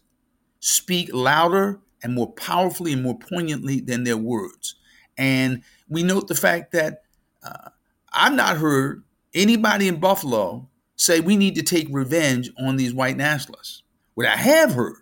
speak 0.59 1.09
louder 1.13 1.79
and 2.03 2.13
more 2.13 2.33
powerfully 2.33 2.91
and 2.91 3.01
more 3.01 3.17
poignantly 3.17 3.79
than 3.79 4.03
their 4.03 4.17
words. 4.17 4.75
And 5.17 5.63
we 5.89 6.03
note 6.03 6.27
the 6.27 6.35
fact 6.35 6.71
that 6.71 7.01
uh, 7.43 7.69
I've 8.13 8.33
not 8.33 8.57
heard 8.57 9.03
anybody 9.33 9.87
in 9.87 9.99
Buffalo 9.99 10.67
say 10.95 11.19
we 11.19 11.37
need 11.37 11.55
to 11.55 11.63
take 11.63 11.87
revenge 11.89 12.49
on 12.59 12.75
these 12.75 12.93
white 12.93 13.17
nationalists. 13.17 13.83
What 14.15 14.27
I 14.27 14.35
have 14.35 14.73
heard 14.73 14.97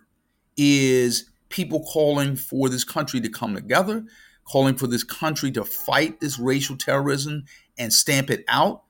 is 0.56 1.28
people 1.48 1.84
calling 1.84 2.36
for 2.36 2.68
this 2.68 2.84
country 2.84 3.20
to 3.20 3.28
come 3.28 3.54
together, 3.54 4.04
calling 4.44 4.76
for 4.76 4.86
this 4.86 5.04
country 5.04 5.50
to 5.52 5.64
fight 5.64 6.20
this 6.20 6.38
racial 6.38 6.76
terrorism 6.76 7.44
and 7.76 7.92
stamp 7.92 8.30
it 8.30 8.44
out, 8.48 8.82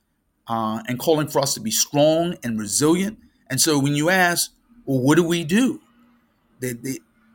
uh, 0.49 0.83
and 0.87 0.99
calling 0.99 1.29
for 1.29 1.41
us 1.41 1.55
to 1.55 1.61
be 1.61 1.71
strong 1.71 2.37
and 2.43 2.59
resilient. 2.59 3.19
And 3.49 3.61
so 3.61 3.79
when 3.79 3.95
you 3.95 4.11
ask, 4.11 4.53
well, 4.85 5.01
what 5.01 5.17
do 5.17 5.25
we 5.25 5.45
do? 5.45 5.81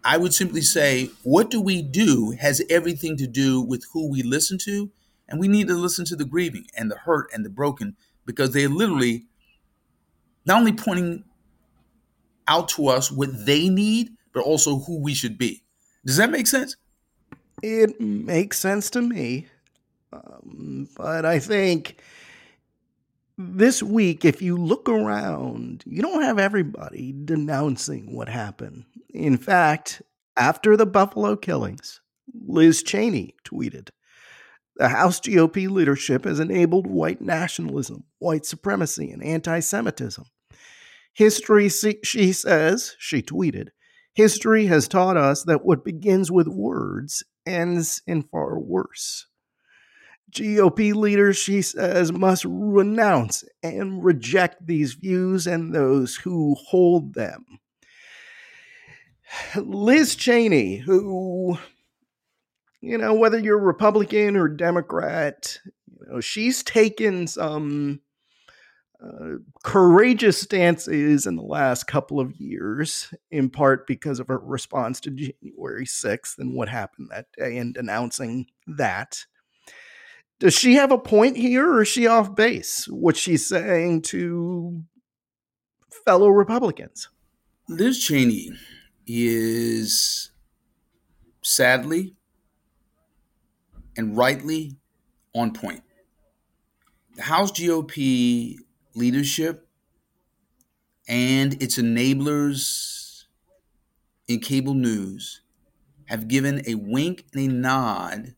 I 0.04 0.18
would 0.18 0.34
simply 0.34 0.62
say, 0.62 1.10
what 1.24 1.50
do 1.50 1.62
we 1.62 1.82
do 1.82 2.36
has 2.40 2.62
everything 2.70 3.16
to 3.18 3.28
do 3.28 3.62
with 3.62 3.86
who 3.94 4.10
we 4.10 4.22
listen 4.22 4.58
to. 4.60 4.92
And 5.30 5.40
we 5.40 5.48
need 5.48 5.68
to 5.70 5.76
listen 5.76 6.06
to 6.06 6.16
the 6.16 6.26
grieving 6.26 6.68
and 6.78 6.92
the 6.92 6.98
hurt 6.98 7.30
and 7.34 7.46
the 7.46 7.50
broken 7.50 7.96
because 8.26 8.52
they're 8.52 8.70
literally 8.70 9.26
not 10.46 10.60
only 10.60 10.74
pointing 10.74 11.24
out 12.48 12.68
to 12.70 12.88
us 12.88 13.12
what 13.12 13.46
they 13.46 13.70
need, 13.70 14.12
but 14.34 14.44
also 14.44 14.80
who 14.80 15.00
we 15.00 15.14
should 15.14 15.38
be. 15.38 15.64
Does 16.06 16.18
that 16.18 16.30
make 16.30 16.48
sense? 16.48 16.76
It 17.62 18.00
makes 18.02 18.60
sense 18.60 18.90
to 18.92 19.02
me. 19.02 19.48
Um, 20.12 20.90
but 20.98 21.26
I 21.26 21.40
think 21.40 22.02
this 23.38 23.82
week, 23.82 24.26
if 24.26 24.42
you 24.42 24.58
look 24.58 24.90
around, 24.90 25.84
you 25.88 26.02
don't 26.02 26.22
have 26.22 26.40
everybody 26.40 27.14
denouncing 27.24 28.14
what 28.14 28.28
happened. 28.28 28.84
In 29.14 29.38
fact, 29.38 30.02
after 30.36 30.76
the 30.76 30.88
Buffalo 30.88 31.36
killings, 31.36 32.02
Liz 32.48 32.82
Cheney 32.82 33.36
tweeted 33.46 33.90
The 34.76 34.90
House 34.90 35.20
GOP 35.20 35.70
leadership 35.70 36.26
has 36.26 36.40
enabled 36.40 36.88
white 36.88 37.22
nationalism, 37.22 38.06
white 38.18 38.46
supremacy, 38.46 39.12
and 39.12 39.24
anti 39.24 39.60
Semitism. 39.60 40.26
History, 41.14 41.70
she 41.70 42.34
says, 42.34 42.96
she 42.98 43.22
tweeted, 43.22 43.68
history 44.16 44.66
has 44.66 44.88
taught 44.88 45.16
us 45.16 45.44
that 45.44 45.64
what 45.64 45.86
begins 45.86 46.32
with 46.32 46.48
words 46.48 47.24
ends 47.46 48.02
in 48.08 48.24
far 48.24 48.60
worse. 48.60 49.28
GOP 50.32 50.96
leaders, 50.96 51.38
she 51.38 51.62
says, 51.62 52.12
must 52.12 52.46
renounce 52.46 53.44
and 53.62 54.04
reject 54.04 54.66
these 54.66 54.94
views 54.94 55.46
and 55.46 55.76
those 55.76 56.16
who 56.16 56.56
hold 56.56 57.14
them. 57.14 57.46
Liz 59.56 60.16
Cheney, 60.16 60.78
who, 60.78 61.58
you 62.82 62.98
know, 62.98 63.14
whether 63.14 63.40
you're 63.40 63.58
Republican 63.58 64.36
or 64.36 64.48
Democrat, 64.48 65.60
you 65.66 66.08
know, 66.08 66.20
she's 66.22 66.64
taken 66.64 67.28
some 67.28 68.02
uh, 69.04 69.38
courageous 69.64 70.40
stances 70.40 71.28
in 71.28 71.36
the 71.36 71.44
last 71.44 71.88
couple 71.88 72.20
of 72.20 72.40
years, 72.40 73.14
in 73.32 73.50
part 73.50 73.86
because 73.86 74.20
of 74.20 74.28
her 74.28 74.40
response 74.40 75.00
to 75.02 75.12
January 75.12 75.86
6th 75.86 76.38
and 76.38 76.56
what 76.56 76.70
happened 76.70 77.10
that 77.12 77.28
day 77.38 77.58
and 77.58 77.74
denouncing 77.74 78.46
that. 78.66 79.26
Does 80.40 80.54
she 80.54 80.76
have 80.76 80.92
a 80.92 80.98
point 80.98 81.38
here 81.38 81.70
or 81.70 81.82
is 81.82 81.88
she 81.88 82.08
off 82.08 82.36
base? 82.36 82.86
What 82.90 83.16
she's 83.16 83.48
saying 83.48 84.04
to 84.04 84.84
fellow 86.06 86.30
Republicans? 86.30 87.10
Liz 87.70 88.04
Cheney 88.04 88.52
is 89.06 90.32
sadly 91.42 92.16
and 93.98 94.18
rightly 94.18 94.78
on 95.36 95.54
point. 95.54 95.84
The 97.16 97.24
House 97.24 97.52
GOP 97.52 98.58
leadership 98.96 99.68
and 101.08 101.62
its 101.62 101.78
enablers 101.78 103.26
in 104.28 104.40
cable 104.40 104.74
news 104.74 105.42
have 106.06 106.28
given 106.28 106.62
a 106.68 106.76
wink 106.76 107.26
and 107.34 107.42
a 107.42 107.54
nod 107.54 108.36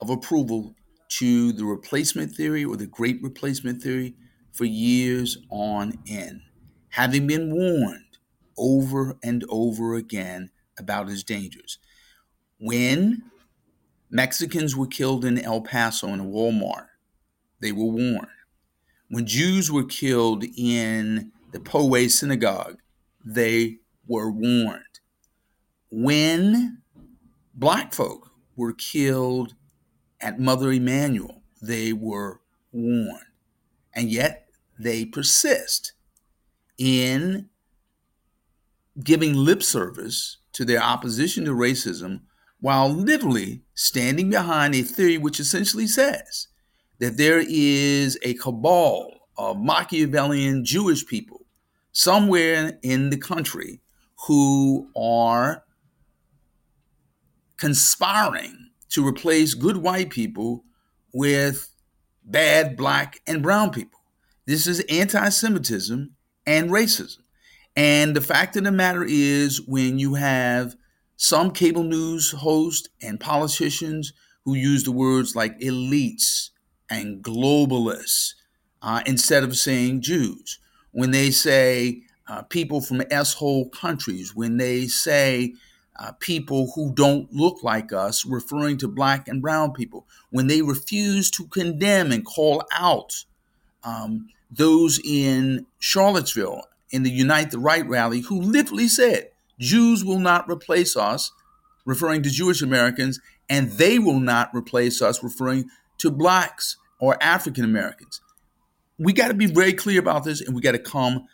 of 0.00 0.10
approval 0.10 0.74
to 1.08 1.52
the 1.52 1.64
replacement 1.64 2.32
theory 2.34 2.64
or 2.64 2.76
the 2.76 2.86
great 2.86 3.22
replacement 3.22 3.82
theory 3.82 4.14
for 4.52 4.64
years 4.64 5.38
on 5.50 5.98
end, 6.08 6.40
having 6.90 7.26
been 7.26 7.54
warned 7.54 8.03
over 8.56 9.16
and 9.22 9.44
over 9.48 9.94
again 9.94 10.50
about 10.78 11.08
its 11.08 11.22
dangers. 11.22 11.78
When 12.58 13.22
Mexicans 14.10 14.76
were 14.76 14.86
killed 14.86 15.24
in 15.24 15.38
El 15.38 15.62
Paso 15.62 16.08
in 16.08 16.20
a 16.20 16.24
Walmart, 16.24 16.86
they 17.60 17.72
were 17.72 17.86
warned. 17.86 18.28
When 19.08 19.26
Jews 19.26 19.70
were 19.70 19.84
killed 19.84 20.44
in 20.56 21.32
the 21.52 21.58
Poway 21.58 22.10
synagogue, 22.10 22.78
they 23.24 23.78
were 24.06 24.30
warned. 24.30 24.82
When 25.90 26.82
black 27.54 27.94
folk 27.94 28.30
were 28.56 28.72
killed 28.72 29.54
at 30.20 30.40
Mother 30.40 30.72
Emanuel, 30.72 31.42
they 31.62 31.92
were 31.92 32.40
warned. 32.72 33.26
And 33.94 34.10
yet 34.10 34.48
they 34.78 35.04
persist 35.04 35.92
in 36.78 37.48
giving 39.02 39.34
lip 39.34 39.62
service 39.62 40.38
to 40.52 40.64
their 40.64 40.82
opposition 40.82 41.44
to 41.44 41.50
racism 41.50 42.20
while 42.60 42.88
literally 42.88 43.62
standing 43.74 44.30
behind 44.30 44.74
a 44.74 44.82
theory 44.82 45.18
which 45.18 45.40
essentially 45.40 45.86
says 45.86 46.48
that 46.98 47.16
there 47.16 47.42
is 47.46 48.18
a 48.22 48.34
cabal 48.34 49.28
of 49.36 49.58
Machiavellian 49.58 50.64
Jewish 50.64 51.04
people 51.06 51.44
somewhere 51.92 52.78
in 52.82 53.10
the 53.10 53.16
country 53.16 53.80
who 54.26 54.88
are 54.96 55.64
conspiring 57.56 58.70
to 58.90 59.06
replace 59.06 59.54
good 59.54 59.78
white 59.78 60.10
people 60.10 60.64
with 61.12 61.70
bad 62.24 62.76
black 62.76 63.20
and 63.26 63.42
brown 63.42 63.70
people. 63.70 64.00
This 64.46 64.66
is 64.66 64.80
anti 64.88 65.28
Semitism 65.28 66.14
and 66.46 66.70
racism. 66.70 67.23
And 67.76 68.14
the 68.14 68.20
fact 68.20 68.56
of 68.56 68.64
the 68.64 68.72
matter 68.72 69.04
is, 69.04 69.60
when 69.62 69.98
you 69.98 70.14
have 70.14 70.76
some 71.16 71.50
cable 71.50 71.82
news 71.82 72.30
hosts 72.30 72.88
and 73.02 73.18
politicians 73.18 74.12
who 74.44 74.54
use 74.54 74.84
the 74.84 74.92
words 74.92 75.34
like 75.34 75.58
elites 75.60 76.50
and 76.90 77.22
globalists 77.22 78.34
uh, 78.82 79.02
instead 79.06 79.42
of 79.42 79.56
saying 79.56 80.02
Jews, 80.02 80.58
when 80.92 81.10
they 81.10 81.30
say 81.30 82.02
uh, 82.28 82.42
people 82.42 82.80
from 82.80 83.02
S-hole 83.10 83.68
countries, 83.70 84.34
when 84.34 84.56
they 84.58 84.86
say 84.86 85.54
uh, 85.98 86.12
people 86.12 86.72
who 86.74 86.92
don't 86.94 87.32
look 87.32 87.62
like 87.62 87.92
us, 87.92 88.24
referring 88.24 88.76
to 88.78 88.88
black 88.88 89.26
and 89.26 89.42
brown 89.42 89.72
people, 89.72 90.06
when 90.30 90.46
they 90.46 90.62
refuse 90.62 91.30
to 91.32 91.46
condemn 91.46 92.12
and 92.12 92.24
call 92.24 92.62
out 92.72 93.24
um, 93.82 94.28
those 94.50 95.00
in 95.04 95.66
Charlottesville 95.78 96.62
in 96.94 97.02
the 97.02 97.10
Unite 97.10 97.50
the 97.50 97.58
Right 97.58 97.86
rally 97.88 98.20
who 98.20 98.40
literally 98.40 98.86
said, 98.86 99.30
Jews 99.58 100.04
will 100.04 100.20
not 100.20 100.48
replace 100.48 100.96
us, 100.96 101.32
referring 101.84 102.22
to 102.22 102.30
Jewish 102.30 102.62
Americans, 102.62 103.18
and 103.48 103.72
they 103.72 103.98
will 103.98 104.20
not 104.20 104.50
replace 104.54 105.02
us, 105.02 105.22
referring 105.22 105.68
to 105.98 106.10
blacks 106.12 106.76
or 107.00 107.20
African 107.20 107.64
Americans. 107.64 108.20
We 108.96 109.12
got 109.12 109.28
to 109.28 109.34
be 109.34 109.46
very 109.46 109.72
clear 109.72 109.98
about 109.98 110.22
this 110.22 110.40
and 110.40 110.54
we 110.54 110.62
got 110.62 110.72
to 110.72 110.78
come 110.78 111.26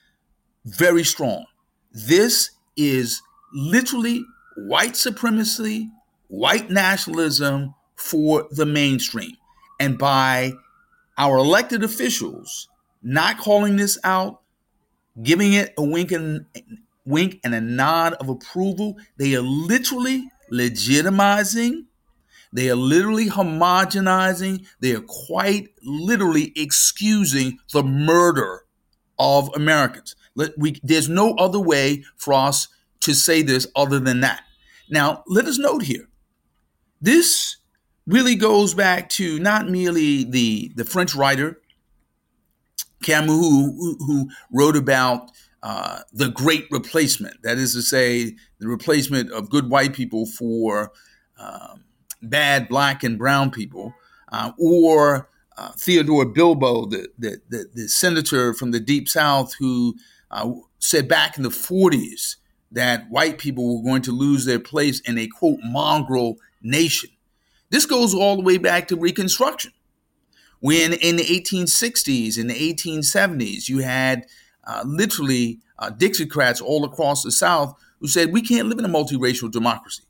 very 0.65 1.05
strong. 1.05 1.45
This 1.93 2.53
is 2.75 3.21
literally 3.53 4.25
white 4.57 4.97
supremacy, 4.97 5.91
white 6.29 6.71
nationalism 6.71 7.75
for 7.97 8.49
the 8.51 8.65
mainstream. 8.65 9.37
And 9.79 9.99
by 9.99 10.53
our 11.19 11.37
elected 11.37 11.85
officials 11.85 12.69
not 13.03 13.39
calling 13.39 13.77
this 13.77 13.99
out, 14.05 14.40
giving 15.23 15.53
it 15.53 15.75
a 15.77 15.83
wink 15.83 16.13
and 16.13 16.47
wink 17.05 17.41
and 17.45 17.55
a 17.55 17.61
nod 17.61 18.15
of 18.15 18.29
approval. 18.29 18.97
They 19.17 19.35
are 19.35 19.43
literally 19.43 20.29
legitimizing. 20.53 21.87
They 22.53 22.69
are 22.71 22.77
literally 22.77 23.29
homogenizing. 23.29 24.67
They 24.81 24.93
are 24.95 25.03
quite 25.03 25.69
literally 25.83 26.53
excusing 26.57 27.59
the 27.73 27.83
murder 27.83 28.65
of 29.19 29.51
Americans. 29.55 30.17
Let, 30.35 30.53
we, 30.59 30.81
there's 30.83 31.09
no 31.09 31.35
other 31.35 31.61
way 31.61 32.05
for 32.17 32.35
us 32.35 32.69
to 33.01 33.15
say 33.15 33.43
this 33.43 33.67
other 33.77 33.99
than 33.99 34.21
that. 34.21 34.43
Now, 34.89 35.23
let 35.27 35.47
us 35.47 35.59
note 35.59 35.83
here 35.83 36.09
this 37.01 37.57
really 38.07 38.35
goes 38.35 38.75
back 38.75 39.09
to 39.09 39.39
not 39.39 39.69
merely 39.69 40.25
the, 40.25 40.73
the 40.75 40.85
French 40.85 41.15
writer 41.15 41.60
Camus, 43.03 43.31
who, 43.31 43.97
who 43.99 44.31
wrote 44.53 44.77
about 44.77 45.31
uh, 45.63 46.01
the 46.13 46.29
great 46.29 46.67
replacement. 46.71 47.43
That 47.43 47.59
is 47.59 47.75
to 47.75 47.83
say, 47.83 48.37
the 48.59 48.69
replacement 48.69 49.31
of 49.31 49.51
good 49.51 49.69
white 49.71 49.93
people 49.93 50.27
for 50.27 50.93
um, 51.39 51.85
bad 52.23 52.69
black 52.69 53.03
and 53.03 53.19
brown 53.19 53.51
people, 53.51 53.95
uh, 54.33 54.53
or 54.59 55.29
uh, 55.57 55.73
Theodore 55.73 56.25
Bilbo, 56.25 56.87
the, 56.87 57.09
the, 57.19 57.41
the, 57.49 57.67
the, 57.75 57.89
senator 57.89 58.55
from 58.55 58.71
the 58.71 58.81
Deep 58.81 59.09
South, 59.09 59.55
who 59.59 59.97
uh, 60.31 60.53
said 60.79 61.09
back 61.09 61.37
in 61.37 61.43
the 61.43 61.51
40s 61.51 62.37
that 62.73 63.11
white 63.11 63.39
people 63.39 63.77
were 63.77 63.85
going 63.85 64.03
to 64.03 64.13
lose 64.13 64.45
their 64.45 64.61
place 64.61 65.01
in 65.01 65.19
a 65.19 65.27
quote 65.27 65.59
mongrel 65.63 66.37
nation. 66.63 67.11
This 67.71 67.87
goes 67.87 68.15
all 68.15 68.37
the 68.37 68.43
way 68.43 68.59
back 68.59 68.89
to 68.89 68.97
Reconstruction. 68.97 69.73
When 70.61 70.93
in 70.93 71.17
the 71.17 71.25
1860s, 71.25 72.39
in 72.39 72.47
the 72.47 72.75
1870s, 72.75 73.69
you 73.69 73.79
had 73.79 74.27
uh, 74.65 74.83
literally 74.87 75.61
uh, 75.79 75.91
Dixiecrats 75.91 76.63
all 76.63 76.85
across 76.85 77.23
the 77.23 77.33
South 77.33 77.75
who 78.01 78.09
said, 78.09 78.33
we 78.33 78.43
can't 78.43 78.69
live 78.69 78.79
in 78.79 78.85
a 78.85 78.89
multiracial 78.89 79.51
democracy. 79.51 80.05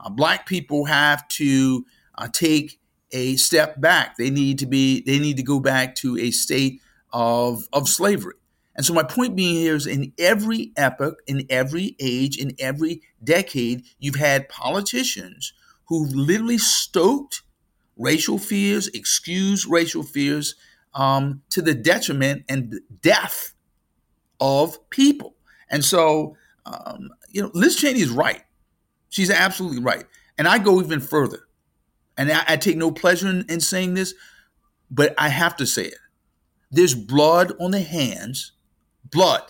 Uh, 0.00 0.10
black 0.10 0.46
people 0.46 0.84
have 0.86 1.26
to 1.28 1.84
uh, 2.16 2.28
take 2.32 2.80
a 3.12 3.36
step 3.36 3.80
back. 3.80 4.16
They 4.16 4.30
need 4.30 4.58
to 4.58 4.66
be, 4.66 5.02
they 5.02 5.18
need 5.18 5.36
to 5.36 5.42
go 5.42 5.60
back 5.60 5.94
to 5.96 6.18
a 6.18 6.30
state 6.30 6.80
of, 7.12 7.64
of 7.72 7.88
slavery. 7.88 8.34
And 8.76 8.84
so 8.84 8.92
my 8.92 9.04
point 9.04 9.36
being 9.36 9.54
here 9.54 9.76
is 9.76 9.86
in 9.86 10.12
every 10.18 10.72
epoch, 10.76 11.16
in 11.26 11.46
every 11.48 11.96
age, 12.00 12.36
in 12.36 12.52
every 12.58 13.02
decade, 13.22 13.84
you've 13.98 14.16
had 14.16 14.48
politicians 14.48 15.52
who've 15.86 16.12
literally 16.12 16.58
stoked 16.58 17.42
racial 17.96 18.38
fears, 18.38 18.88
excuse 18.88 19.66
racial 19.66 20.02
fears 20.02 20.54
um, 20.94 21.42
to 21.50 21.62
the 21.62 21.74
detriment 21.74 22.44
and 22.48 22.80
death 23.02 23.54
of 24.40 24.90
people. 24.90 25.34
And 25.70 25.84
so, 25.84 26.36
um, 26.66 27.10
you 27.30 27.42
know, 27.42 27.50
Liz 27.54 27.76
Cheney 27.76 28.00
is 28.00 28.10
right. 28.10 28.42
She's 29.08 29.30
absolutely 29.30 29.80
right. 29.80 30.04
And 30.38 30.48
I 30.48 30.58
go 30.58 30.80
even 30.80 31.00
further. 31.00 31.46
And 32.16 32.30
I, 32.30 32.44
I 32.48 32.56
take 32.56 32.76
no 32.76 32.90
pleasure 32.90 33.28
in, 33.28 33.44
in 33.48 33.60
saying 33.60 33.94
this, 33.94 34.14
but 34.90 35.14
I 35.18 35.28
have 35.28 35.56
to 35.56 35.66
say 35.66 35.84
it. 35.84 35.98
There's 36.70 36.94
blood 36.94 37.52
on 37.60 37.70
the 37.70 37.80
hands, 37.80 38.52
blood, 39.04 39.42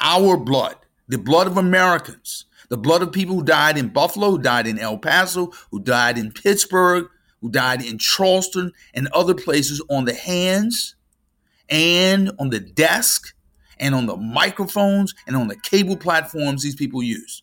our 0.00 0.36
blood, 0.36 0.76
the 1.08 1.18
blood 1.18 1.46
of 1.46 1.56
Americans, 1.56 2.46
the 2.68 2.76
blood 2.76 3.02
of 3.02 3.12
people 3.12 3.36
who 3.36 3.44
died 3.44 3.76
in 3.76 3.88
Buffalo, 3.88 4.30
who 4.30 4.38
died 4.38 4.66
in 4.66 4.78
El 4.78 4.98
Paso, 4.98 5.52
who 5.70 5.80
died 5.80 6.18
in 6.18 6.32
Pittsburgh, 6.32 7.06
who 7.40 7.50
died 7.50 7.82
in 7.82 7.98
Charleston 7.98 8.72
and 8.94 9.08
other 9.08 9.34
places 9.34 9.82
on 9.88 10.04
the 10.04 10.14
hands 10.14 10.96
and 11.68 12.30
on 12.38 12.50
the 12.50 12.60
desk 12.60 13.34
and 13.78 13.94
on 13.94 14.06
the 14.06 14.16
microphones 14.16 15.14
and 15.26 15.36
on 15.36 15.48
the 15.48 15.56
cable 15.56 15.96
platforms 15.96 16.62
these 16.62 16.74
people 16.74 17.02
use. 17.02 17.42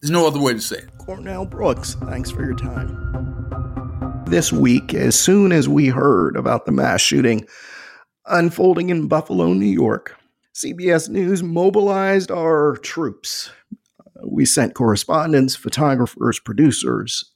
There's 0.00 0.10
no 0.10 0.26
other 0.26 0.40
way 0.40 0.52
to 0.52 0.60
say 0.60 0.78
it. 0.78 0.98
Cornell 0.98 1.46
Brooks, 1.46 1.94
thanks 2.06 2.30
for 2.30 2.44
your 2.44 2.56
time. 2.56 4.24
This 4.26 4.52
week, 4.52 4.94
as 4.94 5.18
soon 5.18 5.52
as 5.52 5.68
we 5.68 5.88
heard 5.88 6.36
about 6.36 6.66
the 6.66 6.72
mass 6.72 7.00
shooting 7.00 7.46
unfolding 8.26 8.90
in 8.90 9.08
Buffalo, 9.08 9.52
New 9.52 9.66
York, 9.66 10.16
CBS 10.54 11.08
News 11.08 11.42
mobilized 11.42 12.30
our 12.30 12.76
troops. 12.78 13.50
Uh, 14.00 14.26
we 14.26 14.44
sent 14.44 14.74
correspondents, 14.74 15.56
photographers, 15.56 16.38
producers, 16.38 17.31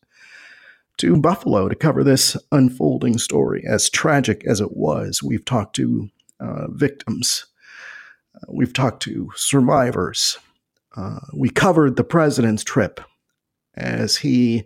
to 0.98 1.16
Buffalo 1.16 1.68
to 1.68 1.74
cover 1.74 2.02
this 2.02 2.36
unfolding 2.52 3.18
story. 3.18 3.64
As 3.66 3.90
tragic 3.90 4.44
as 4.46 4.60
it 4.60 4.76
was, 4.76 5.22
we've 5.22 5.44
talked 5.44 5.76
to 5.76 6.08
uh, 6.40 6.68
victims, 6.68 7.46
uh, 8.34 8.46
we've 8.48 8.72
talked 8.72 9.02
to 9.04 9.30
survivors. 9.36 10.38
Uh, 10.96 11.20
we 11.34 11.50
covered 11.50 11.96
the 11.96 12.04
president's 12.04 12.64
trip 12.64 13.00
as 13.74 14.16
he 14.16 14.64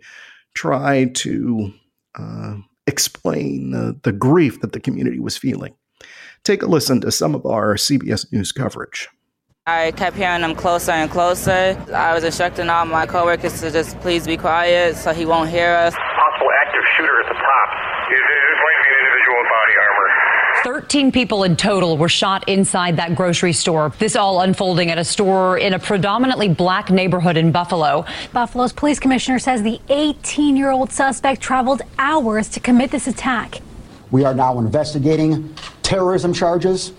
tried 0.53 1.15
to 1.15 1.73
uh, 2.15 2.55
explain 2.87 3.71
the, 3.71 3.99
the 4.03 4.11
grief 4.11 4.61
that 4.61 4.73
the 4.73 4.79
community 4.79 5.19
was 5.19 5.37
feeling. 5.37 5.75
Take 6.43 6.63
a 6.63 6.67
listen 6.67 7.01
to 7.01 7.11
some 7.11 7.35
of 7.35 7.45
our 7.45 7.75
CBS 7.75 8.31
News 8.31 8.51
coverage. 8.51 9.07
I 9.67 9.91
kept 9.91 10.17
hearing 10.17 10.41
him 10.41 10.55
closer 10.55 10.91
and 10.91 11.11
closer. 11.11 11.77
I 11.93 12.15
was 12.15 12.23
instructing 12.23 12.67
all 12.67 12.85
my 12.85 13.05
coworkers 13.05 13.61
to 13.61 13.69
just 13.69 13.99
please 13.99 14.25
be 14.25 14.35
quiet 14.35 14.95
so 14.95 15.13
he 15.13 15.25
won't 15.25 15.49
hear 15.49 15.75
us. 15.75 15.93
13 20.63 21.11
people 21.11 21.43
in 21.43 21.55
total 21.55 21.97
were 21.97 22.09
shot 22.09 22.47
inside 22.47 22.97
that 22.97 23.15
grocery 23.15 23.53
store. 23.53 23.91
This 23.97 24.15
all 24.15 24.41
unfolding 24.41 24.91
at 24.91 24.99
a 24.99 25.03
store 25.03 25.57
in 25.57 25.73
a 25.73 25.79
predominantly 25.79 26.49
black 26.49 26.91
neighborhood 26.91 27.35
in 27.35 27.51
Buffalo. 27.51 28.05
Buffalo's 28.31 28.71
police 28.71 28.99
commissioner 28.99 29.39
says 29.39 29.63
the 29.63 29.79
18 29.89 30.55
year 30.55 30.69
old 30.69 30.91
suspect 30.91 31.41
traveled 31.41 31.81
hours 31.97 32.47
to 32.49 32.59
commit 32.59 32.91
this 32.91 33.07
attack. 33.07 33.59
We 34.11 34.23
are 34.23 34.35
now 34.35 34.59
investigating 34.59 35.55
terrorism 35.81 36.31
charges, 36.31 36.91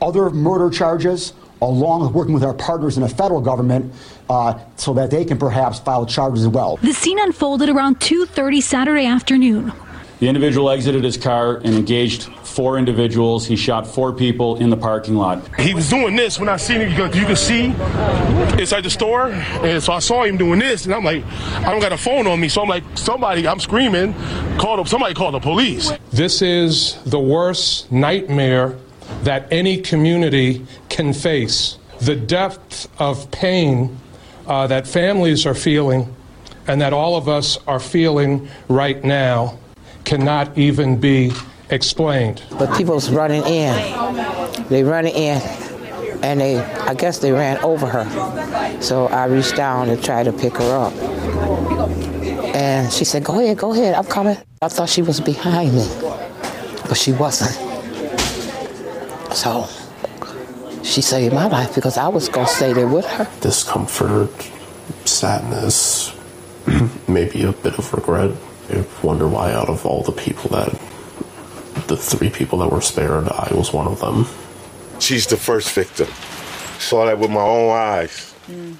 other 0.00 0.30
murder 0.30 0.70
charges, 0.70 1.32
along 1.60 2.02
with 2.02 2.12
working 2.12 2.34
with 2.34 2.44
our 2.44 2.54
partners 2.54 2.96
in 2.96 3.02
the 3.02 3.08
federal 3.08 3.40
government 3.40 3.92
uh, 4.30 4.56
so 4.76 4.94
that 4.94 5.10
they 5.10 5.24
can 5.24 5.36
perhaps 5.36 5.80
file 5.80 6.06
charges 6.06 6.44
as 6.44 6.48
well. 6.48 6.76
The 6.76 6.92
scene 6.92 7.18
unfolded 7.18 7.70
around 7.70 7.98
2.30 7.98 8.62
Saturday 8.62 9.06
afternoon. 9.06 9.72
The 10.20 10.26
individual 10.26 10.68
exited 10.70 11.04
his 11.04 11.16
car 11.16 11.58
and 11.58 11.76
engaged 11.76 12.24
four 12.42 12.76
individuals. 12.76 13.46
He 13.46 13.54
shot 13.54 13.86
four 13.86 14.12
people 14.12 14.56
in 14.56 14.68
the 14.68 14.76
parking 14.76 15.14
lot. 15.14 15.48
He 15.60 15.74
was 15.74 15.88
doing 15.88 16.16
this 16.16 16.40
when 16.40 16.48
I 16.48 16.56
seen 16.56 16.80
him. 16.80 16.90
You 16.90 17.24
can 17.24 17.36
see 17.36 17.66
inside 18.60 18.80
the 18.80 18.90
store. 18.90 19.30
And 19.30 19.80
so 19.80 19.92
I 19.92 20.00
saw 20.00 20.24
him 20.24 20.36
doing 20.36 20.58
this. 20.58 20.84
And 20.84 20.92
I'm 20.92 21.04
like, 21.04 21.24
I 21.24 21.70
don't 21.70 21.80
got 21.80 21.92
a 21.92 21.96
phone 21.96 22.26
on 22.26 22.40
me. 22.40 22.48
So 22.48 22.62
I'm 22.62 22.68
like, 22.68 22.82
somebody, 22.96 23.46
I'm 23.46 23.60
screaming, 23.60 24.12
called 24.58 24.80
up, 24.80 24.88
somebody 24.88 25.14
called 25.14 25.34
the 25.34 25.40
police. 25.40 25.92
This 26.10 26.42
is 26.42 27.00
the 27.04 27.20
worst 27.20 27.92
nightmare 27.92 28.76
that 29.22 29.46
any 29.52 29.80
community 29.80 30.66
can 30.88 31.12
face. 31.12 31.78
The 32.00 32.16
depth 32.16 32.88
of 33.00 33.30
pain 33.30 33.96
uh, 34.48 34.66
that 34.66 34.88
families 34.88 35.46
are 35.46 35.54
feeling 35.54 36.12
and 36.66 36.80
that 36.80 36.92
all 36.92 37.16
of 37.16 37.28
us 37.28 37.56
are 37.68 37.78
feeling 37.78 38.48
right 38.68 39.02
now 39.04 39.58
cannot 40.08 40.56
even 40.56 40.98
be 40.98 41.30
explained. 41.68 42.42
But 42.58 42.74
people 42.78 42.94
was 42.94 43.10
running 43.10 43.44
in. 43.44 43.74
They 44.70 44.82
running 44.82 45.14
in, 45.14 45.42
and 46.22 46.40
they, 46.40 46.58
I 46.58 46.94
guess 46.94 47.18
they 47.18 47.30
ran 47.30 47.58
over 47.58 47.86
her. 47.86 48.80
So 48.80 49.08
I 49.08 49.26
reached 49.26 49.54
down 49.54 49.88
to 49.88 49.98
try 49.98 50.22
to 50.22 50.32
pick 50.32 50.56
her 50.56 50.86
up. 50.86 50.94
And 52.54 52.90
she 52.90 53.04
said, 53.04 53.22
go 53.22 53.38
ahead, 53.38 53.58
go 53.58 53.74
ahead, 53.74 53.94
I'm 53.94 54.06
coming. 54.06 54.38
I 54.62 54.68
thought 54.68 54.88
she 54.88 55.02
was 55.02 55.20
behind 55.20 55.74
me, 55.74 55.86
but 56.88 56.96
she 56.96 57.12
wasn't. 57.12 57.52
So 59.34 59.68
she 60.82 61.02
saved 61.02 61.34
my 61.34 61.48
life 61.48 61.74
because 61.74 61.98
I 61.98 62.08
was 62.08 62.30
going 62.30 62.46
to 62.46 62.52
stay 62.52 62.72
there 62.72 62.88
with 62.88 63.04
her. 63.04 63.28
Discomfort, 63.42 64.32
sadness, 65.04 66.16
maybe 67.08 67.42
a 67.42 67.52
bit 67.52 67.78
of 67.78 67.92
regret. 67.92 68.32
I 68.70 68.84
wonder 69.02 69.26
why, 69.26 69.52
out 69.52 69.68
of 69.68 69.86
all 69.86 70.02
the 70.02 70.12
people 70.12 70.50
that, 70.50 70.70
the 71.88 71.96
three 71.96 72.30
people 72.30 72.58
that 72.58 72.70
were 72.70 72.80
spared, 72.80 73.28
I 73.28 73.52
was 73.54 73.72
one 73.72 73.86
of 73.86 74.00
them. 74.00 74.26
She's 75.00 75.26
the 75.26 75.36
first 75.36 75.70
victim. 75.72 76.08
Saw 76.78 77.06
that 77.06 77.18
with 77.18 77.30
my 77.30 77.40
own 77.40 77.70
eyes. 77.70 78.34
Mm. 78.46 78.76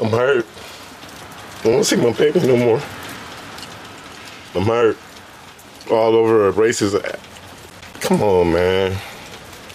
I'm 0.00 0.10
hurt. 0.10 0.46
I 1.60 1.64
don't 1.64 1.84
see 1.84 1.96
my 1.96 2.12
baby 2.12 2.40
no 2.46 2.56
more. 2.56 2.80
I'm 4.54 4.66
hurt. 4.66 4.96
All 5.90 6.14
over 6.14 6.44
her 6.44 6.52
braces. 6.52 6.94
Come 8.00 8.22
on, 8.22 8.52
man. 8.52 8.96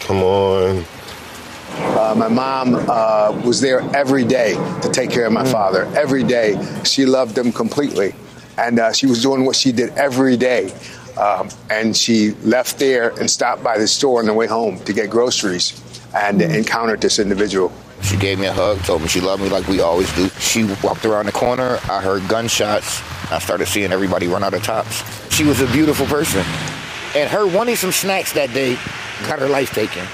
Come 0.02 0.24
on. 0.24 0.86
Uh, 2.06 2.14
my 2.14 2.28
mom 2.28 2.76
uh, 2.88 3.32
was 3.44 3.60
there 3.60 3.82
every 3.96 4.24
day 4.24 4.54
to 4.84 4.90
take 4.92 5.10
care 5.10 5.26
of 5.26 5.34
my 5.34 5.44
father. 5.44 5.86
Every 5.98 6.24
day, 6.24 6.56
she 6.84 7.04
loved 7.04 7.36
him 7.36 7.52
completely, 7.52 8.14
and 8.60 8.78
uh, 8.78 8.94
she 8.94 9.08
was 9.08 9.24
doing 9.24 9.44
what 9.44 9.56
she 9.56 9.72
did 9.72 9.90
every 9.98 10.38
day. 10.38 10.72
Um, 11.18 11.50
and 11.72 11.98
she 11.98 12.32
left 12.44 12.78
there 12.78 13.10
and 13.20 13.28
stopped 13.28 13.64
by 13.64 13.80
the 13.80 13.88
store 13.88 14.20
on 14.20 14.28
the 14.28 14.36
way 14.36 14.46
home 14.46 14.78
to 14.82 14.94
get 14.94 15.10
groceries, 15.10 15.82
and 16.14 16.44
encountered 16.44 17.02
this 17.02 17.18
individual. 17.18 17.74
She 18.04 18.18
gave 18.18 18.38
me 18.38 18.46
a 18.46 18.54
hug, 18.54 18.78
told 18.84 19.02
me 19.02 19.08
she 19.08 19.20
loved 19.20 19.42
me 19.42 19.50
like 19.50 19.68
we 19.68 19.82
always 19.82 20.14
do. 20.14 20.30
She 20.38 20.66
walked 20.84 21.06
around 21.06 21.26
the 21.26 21.32
corner. 21.32 21.80
I 21.90 22.02
heard 22.02 22.28
gunshots. 22.28 23.02
I 23.32 23.40
started 23.40 23.66
seeing 23.66 23.92
everybody 23.92 24.28
run 24.28 24.44
out 24.44 24.54
of 24.54 24.62
Tops. 24.62 25.02
She 25.34 25.44
was 25.44 25.60
a 25.60 25.68
beautiful 25.72 26.06
person. 26.06 26.46
And 27.16 27.28
her 27.32 27.48
wanting 27.48 27.78
some 27.78 27.92
snacks 27.92 28.32
that 28.34 28.54
day 28.54 28.76
got 29.28 29.40
her 29.40 29.50
life 29.50 29.74
taken. 29.74 30.06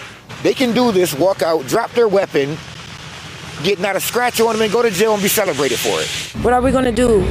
They 0.44 0.54
can 0.54 0.74
do 0.74 0.92
this, 0.92 1.14
walk 1.14 1.42
out, 1.42 1.68
drop 1.68 1.92
their 1.92 2.08
weapon, 2.08 2.58
get 3.64 3.80
not 3.80 3.96
a 3.96 4.00
scratch 4.00 4.42
on 4.42 4.54
them, 4.54 4.64
and 4.64 4.72
go 4.72 4.82
to 4.82 4.90
jail 4.90 5.14
and 5.14 5.22
be 5.22 5.28
celebrated 5.28 5.78
for 5.78 6.02
it. 6.02 6.44
What 6.44 6.54
are 6.54 6.62
we 6.62 6.72
going 6.72 6.86
to 6.86 6.92
do 6.92 7.22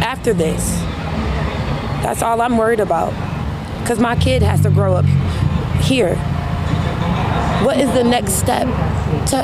after 0.00 0.32
this? 0.32 0.64
That's 2.02 2.22
all 2.22 2.40
I'm 2.40 2.56
worried 2.56 2.80
about. 2.80 3.12
Because 3.80 4.00
my 4.00 4.16
kid 4.16 4.42
has 4.42 4.62
to 4.62 4.70
grow 4.70 4.94
up 4.94 5.04
here. 5.82 6.16
What 7.64 7.78
is 7.78 7.92
the 7.92 8.04
next 8.04 8.34
step 8.34 8.66
to, 9.26 9.42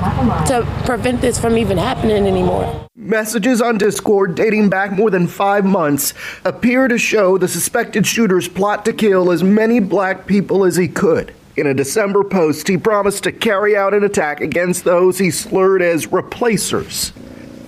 to 0.49 0.83
prevent 0.85 1.21
this 1.21 1.39
from 1.39 1.59
even 1.59 1.77
happening 1.77 2.27
anymore? 2.27 2.89
Messages 2.97 3.61
on 3.61 3.79
Discord 3.79 4.35
dating 4.35 4.69
back 4.69 4.93
more 4.93 5.11
than 5.11 5.27
five 5.27 5.65
months 5.65 6.15
appear 6.45 6.89
to 6.89 6.99
show 6.99 7.37
the 7.37 7.49
suspected 7.49 8.07
shooter's 8.07 8.49
plot 8.49 8.85
to 8.85 8.93
kill 8.93 9.31
as 9.33 9.43
many 9.43 9.81
black 9.81 10.27
people 10.27 10.65
as 10.65 10.77
he 10.77 10.89
could. 10.89 11.35
In 11.55 11.67
a 11.67 11.75
December 11.75 12.25
post, 12.25 12.67
he 12.67 12.79
promised 12.79 13.25
to 13.25 13.33
carry 13.33 13.77
out 13.77 13.93
an 13.93 14.05
attack 14.05 14.41
against 14.41 14.85
those 14.85 15.19
he 15.19 15.31
slurred 15.31 15.83
as 15.83 16.11
replacers. 16.11 17.13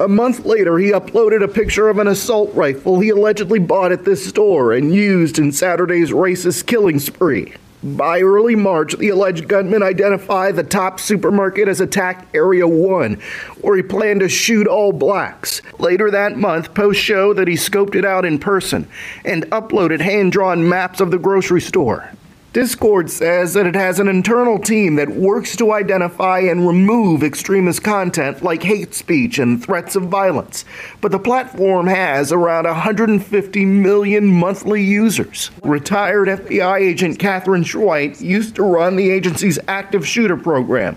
A 0.00 0.08
month 0.08 0.46
later, 0.46 0.78
he 0.78 0.90
uploaded 0.90 1.44
a 1.44 1.48
picture 1.48 1.90
of 1.90 1.98
an 1.98 2.08
assault 2.08 2.54
rifle 2.54 3.00
he 3.00 3.10
allegedly 3.10 3.58
bought 3.58 3.92
at 3.92 4.06
this 4.06 4.26
store 4.26 4.72
and 4.72 4.94
used 4.94 5.38
in 5.38 5.52
Saturday's 5.52 6.12
racist 6.12 6.66
killing 6.66 6.98
spree. 6.98 7.52
By 7.82 8.22
early 8.22 8.56
March, 8.56 8.96
the 8.96 9.10
alleged 9.10 9.48
gunman 9.48 9.82
identified 9.82 10.56
the 10.56 10.62
top 10.62 10.98
supermarket 10.98 11.68
as 11.68 11.82
Attack 11.82 12.28
Area 12.32 12.66
1, 12.66 13.20
where 13.60 13.76
he 13.76 13.82
planned 13.82 14.20
to 14.20 14.30
shoot 14.30 14.66
all 14.66 14.92
blacks. 14.92 15.60
Later 15.78 16.10
that 16.10 16.38
month, 16.38 16.72
posts 16.72 17.02
show 17.02 17.34
that 17.34 17.48
he 17.48 17.54
scoped 17.54 17.94
it 17.94 18.06
out 18.06 18.24
in 18.24 18.38
person 18.38 18.88
and 19.26 19.44
uploaded 19.50 20.00
hand 20.00 20.32
drawn 20.32 20.66
maps 20.66 21.00
of 21.00 21.10
the 21.10 21.18
grocery 21.18 21.60
store. 21.60 22.10
Discord 22.54 23.10
says 23.10 23.52
that 23.54 23.66
it 23.66 23.74
has 23.74 23.98
an 23.98 24.06
internal 24.06 24.60
team 24.60 24.94
that 24.94 25.08
works 25.08 25.56
to 25.56 25.72
identify 25.72 26.38
and 26.38 26.68
remove 26.68 27.24
extremist 27.24 27.82
content 27.82 28.44
like 28.44 28.62
hate 28.62 28.94
speech 28.94 29.40
and 29.40 29.60
threats 29.60 29.96
of 29.96 30.04
violence. 30.04 30.64
But 31.00 31.10
the 31.10 31.18
platform 31.18 31.88
has 31.88 32.30
around 32.30 32.66
150 32.66 33.64
million 33.64 34.28
monthly 34.28 34.84
users. 34.84 35.50
Retired 35.64 36.28
FBI 36.28 36.78
agent 36.78 37.18
Katherine 37.18 37.64
Schweit 37.64 38.20
used 38.20 38.54
to 38.54 38.62
run 38.62 38.94
the 38.94 39.10
agency's 39.10 39.58
active 39.66 40.06
shooter 40.06 40.36
program. 40.36 40.96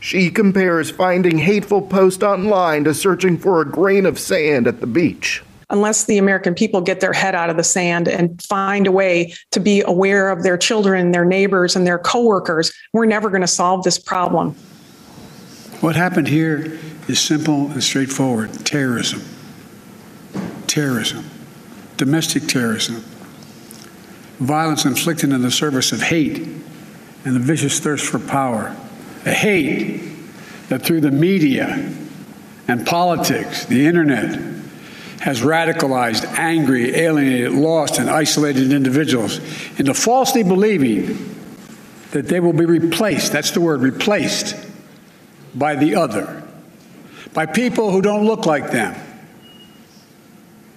She 0.00 0.30
compares 0.30 0.90
finding 0.90 1.38
hateful 1.38 1.80
posts 1.80 2.22
online 2.22 2.84
to 2.84 2.92
searching 2.92 3.38
for 3.38 3.62
a 3.62 3.64
grain 3.64 4.04
of 4.04 4.18
sand 4.18 4.66
at 4.66 4.80
the 4.82 4.86
beach 4.86 5.42
unless 5.70 6.04
the 6.04 6.18
American 6.18 6.54
people 6.54 6.80
get 6.80 7.00
their 7.00 7.12
head 7.12 7.34
out 7.34 7.50
of 7.50 7.56
the 7.56 7.64
sand 7.64 8.08
and 8.08 8.42
find 8.42 8.86
a 8.86 8.92
way 8.92 9.34
to 9.50 9.60
be 9.60 9.82
aware 9.82 10.30
of 10.30 10.42
their 10.42 10.56
children, 10.56 11.12
their 11.12 11.24
neighbors, 11.24 11.76
and 11.76 11.86
their 11.86 11.98
coworkers, 11.98 12.72
we're 12.92 13.06
never 13.06 13.28
going 13.28 13.42
to 13.42 13.46
solve 13.46 13.84
this 13.84 13.98
problem. 13.98 14.54
What 15.80 15.94
happened 15.94 16.28
here 16.28 16.78
is 17.06 17.20
simple 17.20 17.70
and 17.70 17.82
straightforward 17.82 18.52
terrorism. 18.64 19.22
Terrorism. 20.66 21.24
Domestic 21.96 22.46
terrorism. 22.46 22.96
Violence 24.38 24.84
inflicted 24.84 25.32
in 25.32 25.42
the 25.42 25.50
service 25.50 25.92
of 25.92 26.02
hate 26.02 26.38
and 27.24 27.36
the 27.36 27.40
vicious 27.40 27.78
thirst 27.80 28.06
for 28.06 28.18
power. 28.18 28.76
A 29.24 29.32
hate 29.32 30.00
that 30.68 30.82
through 30.82 31.00
the 31.00 31.10
media 31.10 31.92
and 32.68 32.86
politics, 32.86 33.64
the 33.66 33.86
internet, 33.86 34.57
has 35.20 35.40
radicalized, 35.40 36.24
angry, 36.38 36.94
alienated, 36.94 37.52
lost, 37.52 37.98
and 37.98 38.08
isolated 38.08 38.72
individuals 38.72 39.38
into 39.78 39.92
falsely 39.92 40.42
believing 40.42 41.34
that 42.12 42.28
they 42.28 42.40
will 42.40 42.52
be 42.52 42.64
replaced 42.64 43.32
that's 43.32 43.50
the 43.50 43.60
word 43.60 43.80
replaced 43.80 44.56
by 45.54 45.74
the 45.74 45.96
other, 45.96 46.42
by 47.34 47.46
people 47.46 47.90
who 47.90 48.00
don't 48.00 48.24
look 48.24 48.46
like 48.46 48.70
them, 48.70 48.94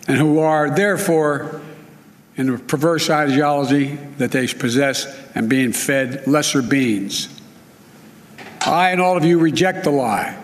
and 0.07 0.17
who 0.17 0.39
are 0.39 0.69
therefore 0.69 1.61
in 2.35 2.49
a 2.49 2.57
perverse 2.57 3.09
ideology 3.09 3.95
that 4.17 4.31
they 4.31 4.47
possess 4.47 5.05
and 5.35 5.49
being 5.49 5.71
fed 5.71 6.25
lesser 6.27 6.61
beings. 6.61 7.29
I 8.61 8.91
and 8.91 9.01
all 9.01 9.17
of 9.17 9.25
you 9.25 9.39
reject 9.39 9.83
the 9.83 9.91
lie. 9.91 10.37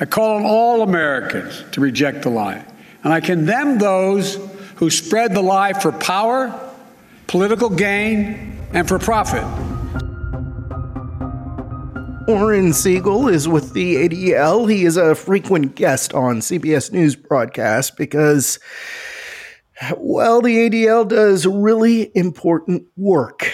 I 0.00 0.04
call 0.04 0.36
on 0.36 0.44
all 0.44 0.82
Americans 0.82 1.64
to 1.72 1.80
reject 1.80 2.22
the 2.22 2.30
lie. 2.30 2.64
And 3.04 3.12
I 3.12 3.20
condemn 3.20 3.78
those 3.78 4.36
who 4.76 4.90
spread 4.90 5.34
the 5.34 5.42
lie 5.42 5.72
for 5.72 5.92
power, 5.92 6.52
political 7.26 7.70
gain, 7.70 8.58
and 8.72 8.86
for 8.86 8.98
profit. 8.98 9.44
Oren 12.28 12.72
Segal 12.72 13.32
is 13.32 13.48
with 13.48 13.72
the 13.72 13.96
ADL. 13.96 14.70
He 14.70 14.84
is 14.84 14.98
a 14.98 15.14
frequent 15.14 15.74
guest 15.74 16.12
on 16.12 16.40
CBS 16.40 16.92
News 16.92 17.16
broadcasts 17.16 17.90
because, 17.90 18.58
well, 19.96 20.42
the 20.42 20.68
ADL 20.68 21.08
does 21.08 21.46
really 21.46 22.10
important 22.14 22.84
work 22.96 23.50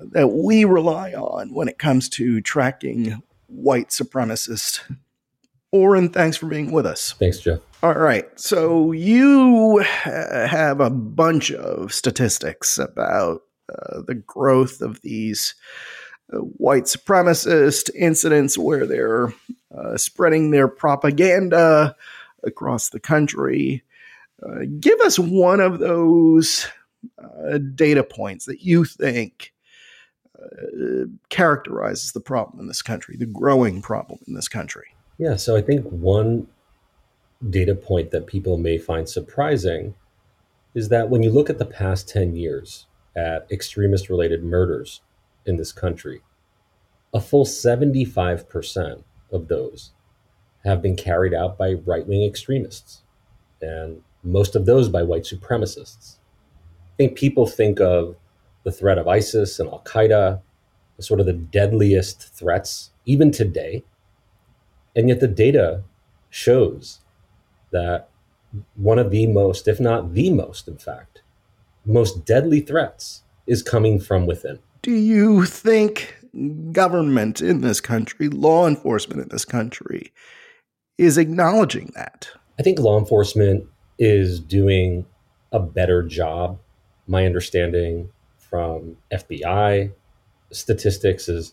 that 0.00 0.28
we 0.28 0.64
rely 0.64 1.12
on 1.12 1.54
when 1.54 1.68
it 1.68 1.78
comes 1.78 2.08
to 2.08 2.40
tracking 2.40 3.22
white 3.46 3.90
supremacists. 3.90 4.80
Oren, 5.72 6.10
thanks 6.10 6.36
for 6.36 6.46
being 6.46 6.70
with 6.70 6.84
us. 6.84 7.14
Thanks, 7.18 7.40
Jeff. 7.40 7.60
All 7.82 7.94
right. 7.94 8.28
So 8.38 8.92
you 8.92 9.78
have 9.78 10.80
a 10.80 10.90
bunch 10.90 11.50
of 11.50 11.92
statistics 11.92 12.78
about 12.78 13.42
uh, 13.68 14.02
the 14.06 14.14
growth 14.14 14.82
of 14.82 15.00
these 15.00 15.54
uh, 16.32 16.38
white 16.38 16.84
supremacist 16.84 17.90
incidents 17.94 18.58
where 18.58 18.86
they're 18.86 19.32
uh, 19.76 19.96
spreading 19.96 20.50
their 20.50 20.68
propaganda 20.68 21.96
across 22.44 22.90
the 22.90 23.00
country. 23.00 23.82
Uh, 24.44 24.66
give 24.78 25.00
us 25.00 25.18
one 25.18 25.60
of 25.60 25.78
those 25.78 26.66
uh, 27.18 27.58
data 27.74 28.04
points 28.04 28.44
that 28.44 28.60
you 28.60 28.84
think 28.84 29.52
uh, 30.38 31.06
characterizes 31.30 32.12
the 32.12 32.20
problem 32.20 32.60
in 32.60 32.68
this 32.68 32.82
country, 32.82 33.16
the 33.16 33.26
growing 33.26 33.80
problem 33.80 34.18
in 34.26 34.34
this 34.34 34.48
country. 34.48 34.94
Yeah, 35.22 35.36
so 35.36 35.54
I 35.54 35.62
think 35.62 35.86
one 35.86 36.48
data 37.48 37.76
point 37.76 38.10
that 38.10 38.26
people 38.26 38.56
may 38.56 38.76
find 38.76 39.08
surprising 39.08 39.94
is 40.74 40.88
that 40.88 41.10
when 41.10 41.22
you 41.22 41.30
look 41.30 41.48
at 41.48 41.58
the 41.58 41.64
past 41.64 42.08
10 42.08 42.34
years 42.34 42.86
at 43.14 43.46
extremist 43.48 44.10
related 44.10 44.42
murders 44.42 45.00
in 45.46 45.58
this 45.58 45.70
country, 45.70 46.22
a 47.14 47.20
full 47.20 47.44
75% 47.44 49.04
of 49.30 49.46
those 49.46 49.92
have 50.64 50.82
been 50.82 50.96
carried 50.96 51.34
out 51.34 51.56
by 51.56 51.74
right 51.74 52.04
wing 52.04 52.24
extremists, 52.24 53.02
and 53.60 54.02
most 54.24 54.56
of 54.56 54.66
those 54.66 54.88
by 54.88 55.04
white 55.04 55.22
supremacists. 55.22 56.16
I 56.94 56.96
think 56.96 57.16
people 57.16 57.46
think 57.46 57.80
of 57.80 58.16
the 58.64 58.72
threat 58.72 58.98
of 58.98 59.06
ISIS 59.06 59.60
and 59.60 59.68
Al 59.68 59.84
Qaeda 59.84 60.40
as 60.98 61.06
sort 61.06 61.20
of 61.20 61.26
the 61.26 61.32
deadliest 61.32 62.34
threats, 62.34 62.90
even 63.06 63.30
today. 63.30 63.84
And 64.94 65.08
yet 65.08 65.20
the 65.20 65.28
data 65.28 65.82
shows 66.30 67.00
that 67.70 68.08
one 68.74 68.98
of 68.98 69.10
the 69.10 69.26
most, 69.26 69.66
if 69.66 69.80
not 69.80 70.14
the 70.14 70.30
most, 70.30 70.68
in 70.68 70.76
fact, 70.76 71.22
most 71.84 72.24
deadly 72.24 72.60
threats 72.60 73.22
is 73.46 73.62
coming 73.62 73.98
from 73.98 74.26
within. 74.26 74.58
Do 74.82 74.92
you 74.92 75.44
think 75.44 76.16
government 76.72 77.40
in 77.40 77.60
this 77.60 77.80
country, 77.80 78.28
law 78.28 78.66
enforcement 78.66 79.20
in 79.20 79.28
this 79.28 79.44
country, 79.44 80.12
is 80.98 81.18
acknowledging 81.18 81.90
that? 81.94 82.28
I 82.58 82.62
think 82.62 82.78
law 82.78 82.98
enforcement 82.98 83.66
is 83.98 84.40
doing 84.40 85.06
a 85.50 85.60
better 85.60 86.02
job. 86.02 86.58
My 87.06 87.26
understanding 87.26 88.10
from 88.38 88.96
FBI 89.12 89.92
statistics 90.50 91.28
is 91.28 91.52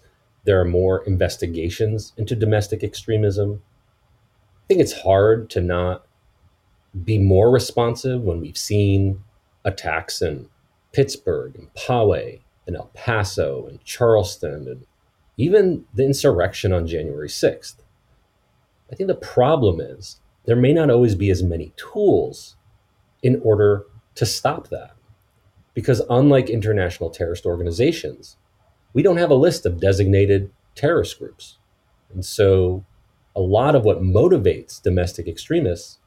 there 0.49 0.59
are 0.59 0.65
more 0.65 1.03
investigations 1.05 2.12
into 2.17 2.35
domestic 2.35 2.83
extremism. 2.83 3.62
I 4.57 4.65
think 4.67 4.81
it's 4.81 5.01
hard 5.03 5.47
to 5.51 5.62
not 5.62 6.07
be 7.03 7.19
more 7.19 7.51
responsive 7.51 8.23
when 8.23 8.41
we've 8.41 8.57
seen 8.57 9.23
attacks 9.63 10.23
in 10.23 10.49
Pittsburgh 10.91 11.53
and 11.55 11.71
Poway 11.75 12.39
and 12.65 12.75
El 12.75 12.89
Paso 12.95 13.67
and 13.67 13.79
Charleston 13.83 14.67
and 14.67 14.88
even 15.38 15.85
the 15.93 16.03
insurrection 16.03 16.73
on 16.73 16.88
January 16.88 17.29
6th. 17.29 17.75
I 18.91 18.95
think 18.95 19.07
the 19.07 19.13
problem 19.13 19.79
is 19.79 20.19
there 20.45 20.55
may 20.55 20.73
not 20.73 20.89
always 20.89 21.13
be 21.13 21.29
as 21.29 21.43
many 21.43 21.73
tools 21.77 22.55
in 23.21 23.39
order 23.43 23.85
to 24.15 24.25
stop 24.25 24.69
that. 24.69 24.95
Because 25.75 26.01
unlike 26.09 26.49
international 26.49 27.12
terrorist 27.12 27.45
organizations, 27.45 28.38
we 28.93 29.04
don't 29.04 29.17
have 29.17 29.30
a 29.30 29.36
list 29.36 29.65
of 29.65 29.80
designated 29.80 30.52
terrorist 30.75 31.19
groups. 31.19 31.58
And 32.13 32.25
so 32.25 32.86
a 33.36 33.41
lot 33.41 33.75
of 33.75 33.84
what 33.84 34.02
motivates 34.02 34.82
domestic 34.82 35.28
extremists 35.28 35.99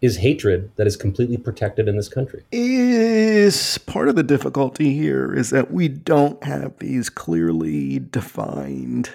is 0.00 0.18
hatred 0.18 0.70
that 0.76 0.86
is 0.86 0.96
completely 0.96 1.36
protected 1.36 1.88
in 1.88 1.96
this 1.96 2.08
country. 2.08 2.44
Is 2.52 3.78
part 3.78 4.08
of 4.08 4.16
the 4.16 4.22
difficulty 4.22 4.94
here 4.94 5.34
is 5.34 5.50
that 5.50 5.72
we 5.72 5.88
don't 5.88 6.42
have 6.44 6.78
these 6.78 7.10
clearly 7.10 7.98
defined, 7.98 9.10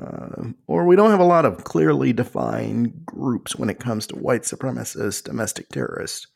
uh, 0.00 0.44
or 0.68 0.86
we 0.86 0.94
don't 0.94 1.10
have 1.10 1.20
a 1.20 1.24
lot 1.24 1.44
of 1.44 1.64
clearly 1.64 2.12
defined 2.12 3.04
groups 3.04 3.56
when 3.56 3.68
it 3.68 3.80
comes 3.80 4.06
to 4.08 4.16
white 4.16 4.42
supremacists, 4.42 5.24
domestic 5.24 5.68
terrorists. 5.70 6.28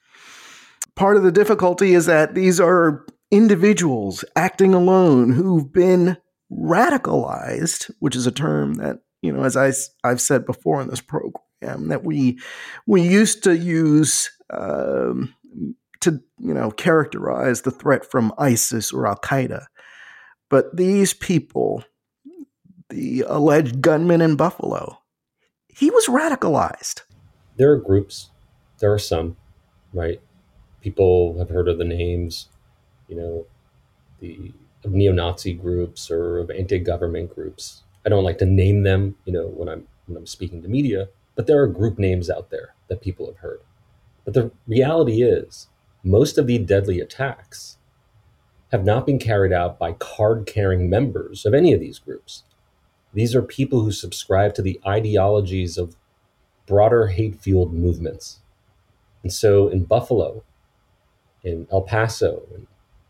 Part 0.96 1.16
of 1.16 1.22
the 1.22 1.32
difficulty 1.32 1.94
is 1.94 2.06
that 2.06 2.34
these 2.34 2.58
are 2.58 3.04
individuals 3.30 4.24
acting 4.34 4.74
alone 4.74 5.32
who've 5.32 5.72
been 5.72 6.16
radicalized, 6.50 7.90
which 7.98 8.16
is 8.16 8.26
a 8.26 8.32
term 8.32 8.74
that, 8.74 8.98
you 9.22 9.32
know, 9.32 9.44
as 9.44 9.56
I, 9.56 9.72
I've 10.04 10.20
said 10.20 10.46
before 10.46 10.80
in 10.80 10.88
this 10.88 11.00
program, 11.00 11.88
that 11.88 12.04
we 12.04 12.38
we 12.86 13.02
used 13.02 13.42
to 13.44 13.56
use 13.56 14.30
um, 14.50 15.34
to 16.00 16.20
you 16.38 16.54
know 16.54 16.70
characterize 16.70 17.62
the 17.62 17.70
threat 17.70 18.08
from 18.08 18.32
ISIS 18.38 18.92
or 18.92 19.06
Al 19.06 19.16
Qaeda, 19.16 19.66
but 20.48 20.76
these 20.76 21.12
people, 21.14 21.82
the 22.90 23.24
alleged 23.26 23.80
gunman 23.80 24.20
in 24.20 24.36
Buffalo, 24.36 24.98
he 25.68 25.90
was 25.90 26.06
radicalized. 26.06 27.02
There 27.56 27.72
are 27.72 27.76
groups, 27.76 28.30
there 28.78 28.92
are 28.92 28.98
some, 28.98 29.36
right? 29.92 30.20
People 30.80 31.38
have 31.38 31.48
heard 31.48 31.68
of 31.68 31.78
the 31.78 31.84
names, 31.84 32.48
you 33.08 33.16
know, 33.16 33.46
the 34.20 34.52
of 34.84 34.92
neo-Nazi 34.92 35.52
groups 35.54 36.10
or 36.10 36.38
of 36.38 36.50
anti-government 36.50 37.34
groups. 37.34 37.82
I 38.04 38.08
don't 38.08 38.24
like 38.24 38.38
to 38.38 38.46
name 38.46 38.82
them, 38.84 39.16
you 39.24 39.32
know, 39.32 39.46
when 39.48 39.68
I'm 39.68 39.86
when 40.06 40.16
I'm 40.16 40.26
speaking 40.26 40.62
to 40.62 40.68
media, 40.68 41.08
but 41.34 41.46
there 41.46 41.60
are 41.60 41.66
group 41.66 41.98
names 41.98 42.30
out 42.30 42.50
there 42.50 42.74
that 42.88 43.00
people 43.00 43.26
have 43.26 43.38
heard. 43.38 43.60
But 44.24 44.34
the 44.34 44.52
reality 44.66 45.22
is, 45.22 45.68
most 46.04 46.38
of 46.38 46.46
the 46.46 46.58
deadly 46.58 47.00
attacks 47.00 47.78
have 48.70 48.84
not 48.84 49.06
been 49.06 49.18
carried 49.18 49.52
out 49.52 49.78
by 49.78 49.92
card 49.92 50.46
carrying 50.46 50.88
members 50.88 51.44
of 51.44 51.54
any 51.54 51.72
of 51.72 51.80
these 51.80 51.98
groups. 51.98 52.44
These 53.12 53.34
are 53.34 53.42
people 53.42 53.82
who 53.82 53.92
subscribe 53.92 54.54
to 54.54 54.62
the 54.62 54.80
ideologies 54.86 55.78
of 55.78 55.96
broader 56.66 57.08
hate 57.08 57.40
fueled 57.40 57.72
movements. 57.72 58.40
And 59.22 59.32
so 59.32 59.68
in 59.68 59.84
Buffalo, 59.84 60.44
in 61.42 61.66
El 61.72 61.82
Paso, 61.82 62.42
in 62.54 62.66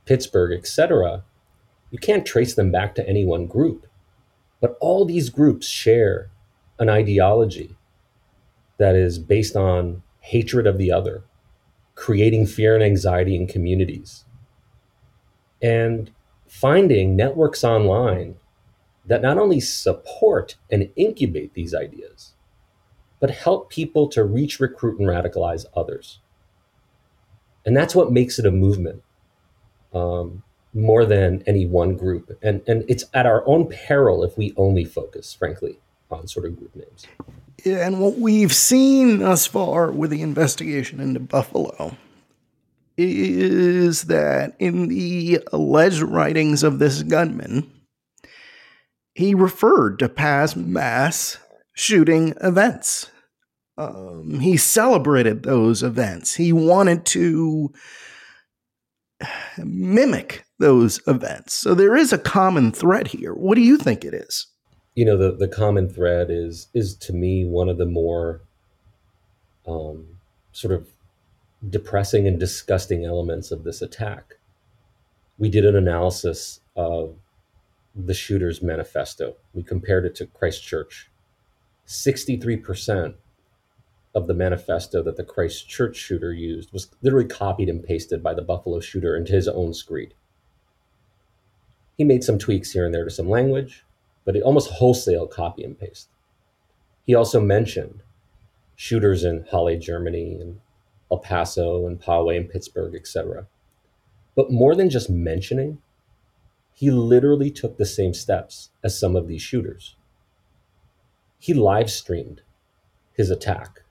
Pittsburgh, 0.07 0.53
etc., 0.57 1.25
you 1.90 1.99
can't 1.99 2.27
trace 2.27 2.55
them 2.55 2.71
back 2.71 2.95
to 2.95 3.09
any 3.09 3.25
one 3.25 3.47
group. 3.47 3.87
But 4.61 4.77
all 4.81 5.05
these 5.05 5.29
groups 5.29 5.69
share 5.69 6.31
an 6.79 6.88
ideology 6.88 7.77
that 8.79 8.95
is 8.95 9.19
based 9.19 9.57
on 9.57 10.03
hatred 10.21 10.66
of 10.66 10.79
the 10.79 10.90
other, 10.90 11.25
creating 11.95 12.47
fear 12.47 12.75
and 12.75 12.83
anxiety 12.83 13.37
in 13.37 13.47
communities, 13.47 14.25
and 15.62 16.11
finding 16.47 17.16
networks 17.16 17.64
online 17.64 18.37
that 19.05 19.23
not 19.23 19.38
only 19.38 19.61
support 19.61 20.57
and 20.71 20.90
incubate 20.97 21.55
these 21.55 21.75
ideas, 21.75 22.35
but 23.21 23.31
help 23.31 23.71
people 23.71 24.09
to 24.09 24.25
reach, 24.25 24.61
recruit, 24.61 24.99
and 24.99 25.09
radicalize 25.09 25.64
others. 25.75 26.21
And 27.64 27.77
that's 27.77 27.95
what 27.95 28.12
makes 28.12 28.38
it 28.38 28.47
a 28.47 28.51
movement 28.51 29.03
um, 29.92 30.42
more 30.75 31.05
than 31.05 31.42
any 31.46 31.66
one 31.66 31.96
group. 31.96 32.38
And, 32.42 32.62
and 32.66 32.85
it's 32.88 33.05
at 33.14 33.27
our 33.27 33.46
own 33.46 33.68
peril 33.68 34.22
if 34.25 34.37
we 34.37 34.53
only 34.57 34.85
focus, 34.85 35.33
frankly, 35.33 35.79
on 36.11 36.29
sort 36.29 36.46
of 36.46 36.57
group 36.57 36.75
names 36.77 37.07
Yeah, 37.64 37.87
and 37.87 38.01
what 38.01 38.18
we've 38.18 38.55
seen 38.55 39.18
thus 39.18 39.46
far 39.46 39.90
with 39.90 40.11
the 40.11 40.22
investigation 40.22 41.01
into 41.01 41.20
Buffalo 41.20 41.96
is 42.99 44.05
that 44.05 44.55
in 44.59 44.88
the 44.88 45.40
alleged 45.53 46.03
writings 46.03 46.62
of 46.62 46.79
this 46.79 47.03
gunman, 47.03 47.70
he 49.14 49.35
referred 49.35 49.99
to 49.99 50.09
past 50.09 50.57
mass 50.57 51.38
shooting 51.75 52.35
events. 52.42 53.11
Um, 53.79 54.40
he 54.40 54.57
celebrated 54.57 55.42
those 55.42 55.83
events. 55.83 56.35
He 56.35 56.53
wanted 56.53 57.05
to 57.07 57.72
mimic 59.64 60.45
those 60.59 61.01
events. 61.07 61.55
So 61.55 61.75
there 61.75 61.97
is 61.97 62.12
a 62.12 62.19
common 62.19 62.73
thread 62.73 63.09
here. 63.09 63.33
What 63.35 63.55
do 63.55 63.62
you 63.62 63.79
think 63.79 64.05
it 64.05 64.14
is? 64.14 64.47
you 64.97 65.05
know 65.05 65.16
the 65.16 65.31
the 65.31 65.47
common 65.47 65.88
thread 65.88 66.29
is 66.31 66.69
is 66.75 66.97
to 66.97 67.12
me 67.12 67.45
one 67.45 67.69
of 67.69 67.79
the 67.79 67.87
more 67.87 68.40
um, 69.69 70.07
sort 70.53 70.75
of 70.75 70.88
depressing 71.69 72.27
and 72.27 72.40
disgusting 72.40 73.05
elements 73.05 73.51
of 73.51 73.62
this 73.62 73.83
attack. 73.83 74.38
We 75.38 75.51
did 75.51 75.66
an 75.66 75.77
analysis 75.77 76.61
of 76.77 77.16
the 77.95 78.14
shooter's 78.14 78.62
manifesto. 78.62 79.37
We 79.53 79.62
compared 79.62 80.07
it 80.07 80.14
to 80.16 80.27
Christchurch. 80.27 81.11
63% 81.87 83.14
of 84.16 84.26
the 84.26 84.35
manifesto 84.35 85.02
that 85.02 85.18
the 85.18 85.24
Christchurch 85.24 85.94
shooter 85.94 86.33
used 86.33 86.72
was 86.72 86.88
literally 87.02 87.29
copied 87.29 87.68
and 87.68 87.85
pasted 87.85 88.22
by 88.22 88.33
the 88.33 88.40
Buffalo 88.40 88.81
shooter 88.81 89.14
into 89.14 89.35
his 89.35 89.46
own 89.46 89.74
screed. 89.74 90.14
He 91.98 92.02
made 92.02 92.24
some 92.24 92.38
tweaks 92.38 92.72
here 92.72 92.87
and 92.87 92.94
there 92.94 93.05
to 93.05 93.11
some 93.11 93.29
language, 93.29 93.85
but 94.24 94.35
it 94.35 94.42
almost 94.42 94.70
wholesale 94.70 95.26
copy 95.26 95.62
and 95.62 95.79
paste. 95.79 96.09
He 97.07 97.14
also 97.14 97.40
mentioned 97.40 98.02
shooters 98.74 99.22
in 99.22 99.44
Halle, 99.50 99.79
Germany, 99.79 100.38
and 100.40 100.61
El 101.11 101.18
Paso, 101.18 101.87
and 101.87 102.00
Poway, 102.00 102.38
and 102.38 102.48
Pittsburgh, 102.48 102.94
etc. 102.94 103.46
But 104.34 104.51
more 104.51 104.74
than 104.74 104.88
just 104.88 105.11
mentioning, 105.11 105.78
he 106.72 106.91
literally 106.91 107.51
took 107.51 107.76
the 107.76 107.86
same 107.86 108.14
steps 108.14 108.70
as 108.82 108.99
some 108.99 109.14
of 109.14 109.28
these 109.28 109.43
shooters. 109.43 109.95
He 111.38 111.53
live 111.53 111.91
streamed 111.91 112.41
his 113.12 113.30
attack. 113.30 113.82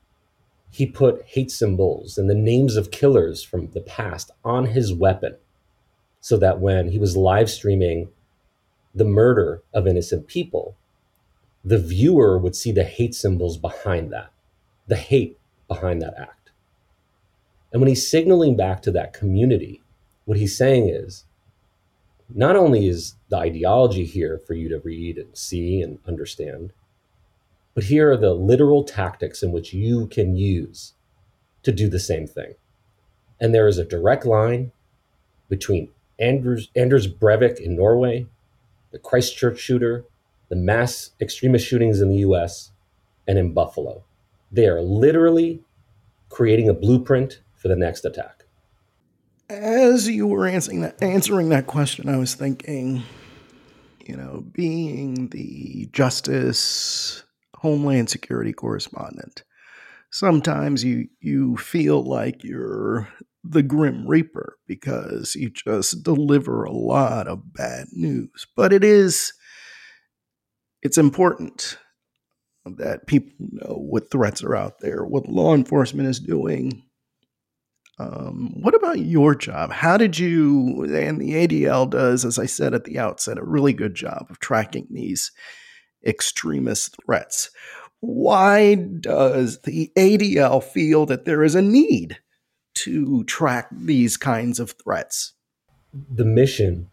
He 0.75 0.85
put 0.85 1.23
hate 1.25 1.51
symbols 1.51 2.17
and 2.17 2.29
the 2.29 2.35
names 2.35 2.75
of 2.75 2.91
killers 2.91 3.41
from 3.41 3.71
the 3.71 3.79
past 3.79 4.31
on 4.43 4.65
his 4.65 4.91
weapon 4.91 5.37
so 6.19 6.35
that 6.35 6.59
when 6.59 6.89
he 6.89 6.99
was 6.99 7.15
live 7.15 7.49
streaming 7.49 8.09
the 8.93 9.05
murder 9.05 9.63
of 9.73 9.87
innocent 9.87 10.27
people, 10.27 10.75
the 11.63 11.77
viewer 11.77 12.37
would 12.37 12.57
see 12.57 12.73
the 12.73 12.83
hate 12.83 13.15
symbols 13.15 13.55
behind 13.55 14.11
that, 14.11 14.33
the 14.85 14.97
hate 14.97 15.39
behind 15.69 16.01
that 16.01 16.19
act. 16.19 16.51
And 17.71 17.79
when 17.79 17.87
he's 17.87 18.11
signaling 18.11 18.57
back 18.57 18.81
to 18.81 18.91
that 18.91 19.13
community, 19.13 19.81
what 20.25 20.37
he's 20.37 20.57
saying 20.57 20.89
is 20.89 21.23
not 22.27 22.57
only 22.57 22.89
is 22.89 23.15
the 23.29 23.37
ideology 23.37 24.03
here 24.03 24.41
for 24.45 24.55
you 24.55 24.67
to 24.67 24.79
read 24.79 25.17
and 25.17 25.37
see 25.37 25.81
and 25.81 25.99
understand, 26.05 26.73
but 27.75 27.83
here 27.83 28.09
are 28.09 28.17
the 28.17 28.33
literal 28.33 28.83
tactics 28.83 29.43
in 29.43 29.51
which 29.51 29.73
you 29.73 30.07
can 30.07 30.35
use 30.35 30.93
to 31.61 31.71
do 31.71 31.89
the 31.89 31.99
same 31.99 32.25
thing. 32.25 32.55
And 33.39 33.53
there 33.53 33.67
is 33.67 33.77
a 33.77 33.85
direct 33.85 34.25
line 34.25 34.71
between 35.49 35.89
Anders, 36.17 36.69
Anders 36.75 37.07
Breivik 37.07 37.59
in 37.59 37.75
Norway, 37.75 38.25
the 38.91 38.97
Christchurch 38.97 39.59
shooter, 39.59 40.05
the 40.49 40.55
mass 40.55 41.11
extremist 41.19 41.67
shootings 41.67 41.99
in 41.99 42.09
the 42.09 42.19
US, 42.19 42.71
and 43.27 43.37
in 43.37 43.53
Buffalo. 43.53 44.05
They 44.51 44.67
are 44.67 44.81
literally 44.81 45.61
creating 46.29 46.69
a 46.69 46.73
blueprint 46.73 47.41
for 47.55 47.67
the 47.67 47.75
next 47.75 48.05
attack. 48.05 48.45
As 49.49 50.07
you 50.07 50.27
were 50.27 50.47
answering 50.47 50.81
that, 50.81 51.01
answering 51.03 51.49
that 51.49 51.67
question, 51.67 52.07
I 52.07 52.17
was 52.17 52.35
thinking, 52.35 53.03
you 54.05 54.15
know, 54.15 54.45
being 54.53 55.27
the 55.29 55.89
Justice 55.91 57.23
Homeland 57.65 58.11
Security 58.11 58.53
correspondent, 58.53 59.43
sometimes 60.11 60.83
you 60.83 61.07
you 61.19 61.57
feel 61.57 62.03
like 62.03 62.43
you're 62.43 63.07
the 63.43 63.63
Grim 63.63 64.07
Reaper 64.07 64.57
because 64.67 65.33
you 65.33 65.49
just 65.49 66.03
deliver 66.03 66.63
a 66.63 66.71
lot 66.71 67.27
of 67.27 67.53
bad 67.53 67.87
news. 67.91 68.45
But 68.55 68.71
it 68.71 68.83
is 68.83 69.33
it's 70.83 70.99
important 70.99 71.79
that 72.67 73.07
people 73.07 73.33
know 73.39 73.77
what 73.77 74.11
threats 74.11 74.43
are 74.43 74.55
out 74.55 74.79
there, 74.81 75.03
what 75.03 75.27
law 75.27 75.55
enforcement 75.55 76.07
is 76.07 76.19
doing. 76.19 76.83
Um, 77.97 78.61
what 78.61 78.75
about 78.75 78.99
your 78.99 79.33
job? 79.33 79.71
How 79.71 79.97
did 79.97 80.19
you, 80.19 80.83
and 80.83 81.19
the 81.19 81.47
ADL 81.47 81.89
does, 81.89 82.25
as 82.25 82.37
I 82.37 82.45
said 82.45 82.75
at 82.75 82.83
the 82.83 82.99
outset, 82.99 83.39
a 83.39 83.43
really 83.43 83.73
good 83.73 83.95
job 83.95 84.27
of 84.29 84.37
tracking 84.37 84.85
these 84.91 85.31
extremist 86.05 86.95
threats. 87.03 87.49
Why 87.99 88.75
does 88.75 89.61
the 89.61 89.91
ADL 89.97 90.63
feel 90.63 91.05
that 91.05 91.25
there 91.25 91.43
is 91.43 91.55
a 91.55 91.61
need 91.61 92.19
to 92.75 93.23
track 93.23 93.67
these 93.71 94.17
kinds 94.17 94.59
of 94.59 94.75
threats? 94.83 95.33
The 96.13 96.25
mission 96.25 96.89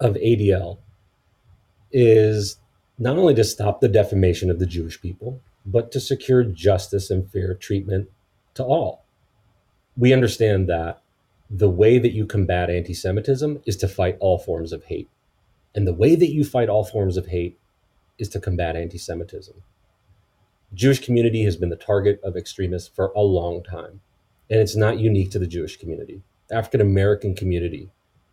of 0.00 0.14
ADL 0.14 0.78
is 1.90 2.58
not 2.98 3.16
only 3.16 3.34
to 3.34 3.44
stop 3.44 3.80
the 3.80 3.88
defamation 3.88 4.50
of 4.50 4.58
the 4.58 4.66
Jewish 4.66 5.00
people, 5.00 5.40
but 5.64 5.90
to 5.92 6.00
secure 6.00 6.44
justice 6.44 7.10
and 7.10 7.28
fair 7.30 7.54
treatment 7.54 8.08
to 8.54 8.64
all. 8.64 9.04
We 9.96 10.12
understand 10.12 10.68
that 10.68 11.02
the 11.50 11.70
way 11.70 11.98
that 11.98 12.12
you 12.12 12.26
combat 12.26 12.70
anti 12.70 12.94
Semitism 12.94 13.62
is 13.66 13.76
to 13.78 13.88
fight 13.88 14.16
all 14.20 14.38
forms 14.38 14.72
of 14.72 14.84
hate. 14.84 15.08
And 15.74 15.86
the 15.86 15.94
way 15.94 16.14
that 16.14 16.32
you 16.32 16.44
fight 16.44 16.68
all 16.68 16.84
forms 16.84 17.16
of 17.16 17.26
hate 17.26 17.58
is 18.18 18.28
to 18.30 18.40
combat 18.40 18.76
anti 18.76 18.98
Semitism. 18.98 19.62
Jewish 20.74 21.04
community 21.04 21.44
has 21.44 21.56
been 21.56 21.68
the 21.68 21.76
target 21.76 22.20
of 22.22 22.36
extremists 22.36 22.88
for 22.88 23.12
a 23.14 23.22
long 23.22 23.62
time, 23.62 24.00
and 24.50 24.60
it's 24.60 24.76
not 24.76 24.98
unique 24.98 25.30
to 25.30 25.38
the 25.38 25.46
Jewish 25.46 25.76
community. 25.76 26.22
African 26.50 26.80
American 26.80 27.34
community 27.34 27.90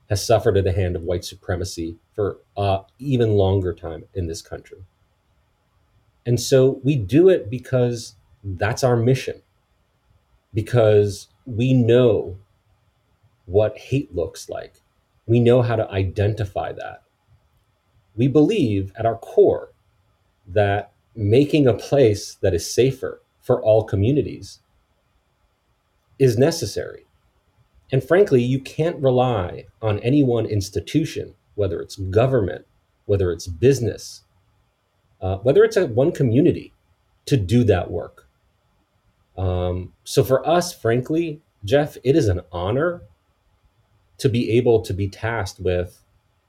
has 0.10 0.26
suffered 0.26 0.58
at 0.58 0.64
the 0.64 0.72
hand 0.72 0.96
of 0.96 1.04
white 1.04 1.26
supremacy 1.26 1.98
for 2.14 2.40
uh, 2.58 2.80
even 3.00 3.32
longer 3.32 3.74
time 3.74 4.06
in 4.14 4.28
this 4.28 4.42
country. 4.42 4.80
And 6.26 6.40
so 6.40 6.80
we 6.84 6.96
do 6.96 7.30
it 7.30 7.50
because 7.50 8.16
that's 8.44 8.84
our 8.84 8.96
mission, 8.96 9.42
because 10.54 11.28
we 11.46 11.74
know 11.74 12.38
what 13.46 13.78
hate 13.78 14.14
looks 14.16 14.50
like. 14.50 14.82
We 15.26 15.40
know 15.40 15.62
how 15.62 15.76
to 15.76 15.90
identify 15.90 16.72
that. 16.74 17.04
We 18.16 18.28
believe 18.28 18.94
at 18.96 19.06
our 19.06 19.18
core 19.18 19.73
that 20.48 20.92
making 21.16 21.68
a 21.68 21.74
place 21.74 22.36
that 22.42 22.54
is 22.54 22.74
safer 22.74 23.22
for 23.42 23.62
all 23.62 23.84
communities 23.84 24.60
is 26.20 26.38
necessary. 26.38 27.06
And 27.92 28.04
frankly, 28.04 28.42
you 28.42 28.60
can't 28.60 29.02
rely 29.02 29.66
on 29.82 30.00
any 30.00 30.24
one 30.24 30.46
institution, 30.46 31.36
whether 31.56 31.80
it's 31.82 31.96
government, 31.96 32.66
whether 33.06 33.32
it's 33.32 33.48
business, 33.48 34.24
uh, 35.22 35.38
whether 35.38 35.64
it's 35.64 35.78
a 35.78 35.86
one 35.86 36.12
community, 36.12 36.74
to 37.26 37.38
do 37.38 37.64
that 37.66 37.92
work. 37.92 38.28
Um, 39.38 39.94
so 40.04 40.24
for 40.24 40.48
us, 40.48 40.74
frankly, 40.74 41.42
Jeff, 41.64 41.98
it 42.04 42.16
is 42.16 42.28
an 42.28 42.42
honor 42.52 43.04
to 44.18 44.30
be 44.30 44.52
able 44.52 44.82
to 44.82 44.94
be 44.94 45.08
tasked 45.08 45.60
with 45.60 46.04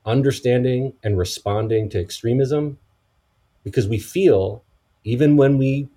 understanding 0.04 0.94
and 1.02 1.16
responding 1.16 1.88
to 1.90 2.00
extremism 2.00 2.78
because 3.64 3.88
we 3.88 3.98
feel, 3.98 4.62
even 5.02 5.36
when 5.36 5.58
we 5.58 5.88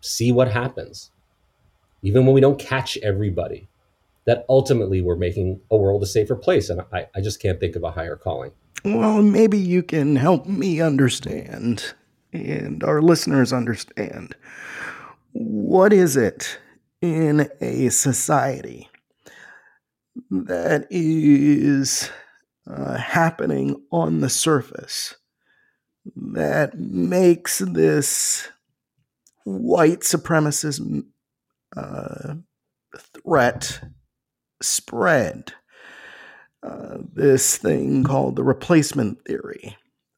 see 0.00 0.32
what 0.32 0.50
happens, 0.50 1.10
even 2.02 2.26
when 2.26 2.34
we 2.34 2.40
don't 2.40 2.58
catch 2.58 2.98
everybody, 2.98 3.68
that 4.26 4.44
ultimately 4.48 5.00
we're 5.00 5.16
making 5.16 5.60
a 5.70 5.76
world 5.76 6.02
a 6.02 6.06
safer 6.06 6.36
place. 6.36 6.68
And 6.68 6.82
I, 6.92 7.06
I 7.14 7.20
just 7.20 7.40
can't 7.40 7.58
think 7.58 7.76
of 7.76 7.84
a 7.84 7.90
higher 7.90 8.16
calling. 8.16 8.52
Well, 8.84 9.22
maybe 9.22 9.58
you 9.58 9.82
can 9.82 10.16
help 10.16 10.46
me 10.46 10.80
understand 10.80 11.94
and 12.32 12.82
our 12.84 13.02
listeners 13.02 13.52
understand. 13.52 14.34
What 15.32 15.92
is 15.92 16.16
it 16.16 16.58
in 17.00 17.48
a 17.60 17.88
society 17.88 18.88
that 20.30 20.86
is 20.90 22.10
uh, 22.66 22.96
happening 22.96 23.82
on 23.90 24.20
the 24.20 24.28
surface 24.28 25.16
that 26.16 26.78
makes 26.78 27.58
this 27.58 28.48
white 29.44 30.00
supremacist 30.00 31.04
uh, 31.76 32.34
threat 33.24 33.80
spread. 34.62 35.52
Uh, 36.62 36.98
this 37.14 37.56
thing 37.56 38.04
called 38.04 38.36
the 38.36 38.44
replacement 38.44 39.24
theory 39.24 39.76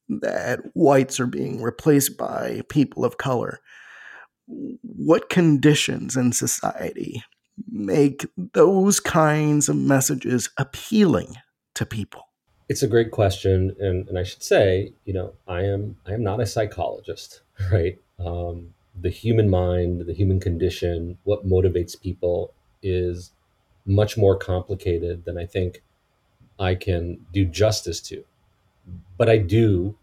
that 0.08 0.58
whites 0.74 1.20
are 1.20 1.26
being 1.26 1.62
replaced 1.62 2.18
by 2.18 2.62
people 2.68 3.04
of 3.04 3.16
color. 3.16 3.60
What 4.46 5.30
conditions 5.30 6.16
in 6.16 6.32
society 6.32 7.22
make 7.70 8.26
those 8.36 8.98
kinds 8.98 9.68
of 9.68 9.76
messages 9.76 10.50
appealing 10.58 11.36
to 11.76 11.86
people? 11.86 12.22
It's 12.72 12.82
a 12.82 12.88
great 12.88 13.10
question, 13.10 13.76
and, 13.78 14.08
and 14.08 14.18
I 14.18 14.22
should 14.22 14.42
say, 14.42 14.94
you 15.04 15.12
know, 15.12 15.34
I 15.46 15.60
am 15.60 15.98
I 16.06 16.14
am 16.14 16.22
not 16.22 16.40
a 16.40 16.46
psychologist, 16.46 17.42
right? 17.70 18.00
Um, 18.18 18.72
the 18.98 19.10
human 19.10 19.50
mind, 19.50 20.06
the 20.06 20.14
human 20.14 20.40
condition, 20.40 21.18
what 21.24 21.46
motivates 21.46 22.00
people 22.00 22.54
is 22.82 23.32
much 23.84 24.16
more 24.16 24.38
complicated 24.38 25.26
than 25.26 25.36
I 25.36 25.44
think 25.44 25.82
I 26.58 26.74
can 26.74 27.26
do 27.30 27.44
justice 27.44 28.00
to. 28.08 28.24
But 29.18 29.28
I 29.28 29.36
do 29.36 29.98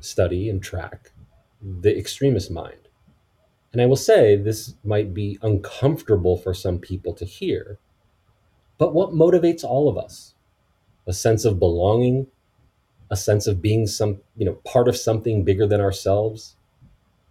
study 0.00 0.48
and 0.48 0.62
track 0.62 1.10
the 1.60 1.94
extremist 1.94 2.50
mind. 2.50 2.88
And 3.74 3.82
I 3.82 3.84
will 3.84 3.94
say 4.10 4.36
this 4.36 4.72
might 4.84 5.12
be 5.12 5.38
uncomfortable 5.42 6.38
for 6.38 6.54
some 6.54 6.78
people 6.78 7.12
to 7.12 7.26
hear, 7.26 7.78
but 8.78 8.94
what 8.94 9.10
motivates 9.10 9.64
all 9.64 9.86
of 9.86 9.98
us? 9.98 10.32
A 11.10 11.12
sense 11.12 11.44
of 11.44 11.58
belonging, 11.58 12.28
a 13.10 13.16
sense 13.16 13.48
of 13.48 13.60
being 13.60 13.88
some, 13.88 14.20
you 14.36 14.46
know, 14.46 14.52
part 14.64 14.86
of 14.86 14.96
something 14.96 15.42
bigger 15.42 15.66
than 15.66 15.80
ourselves, 15.80 16.54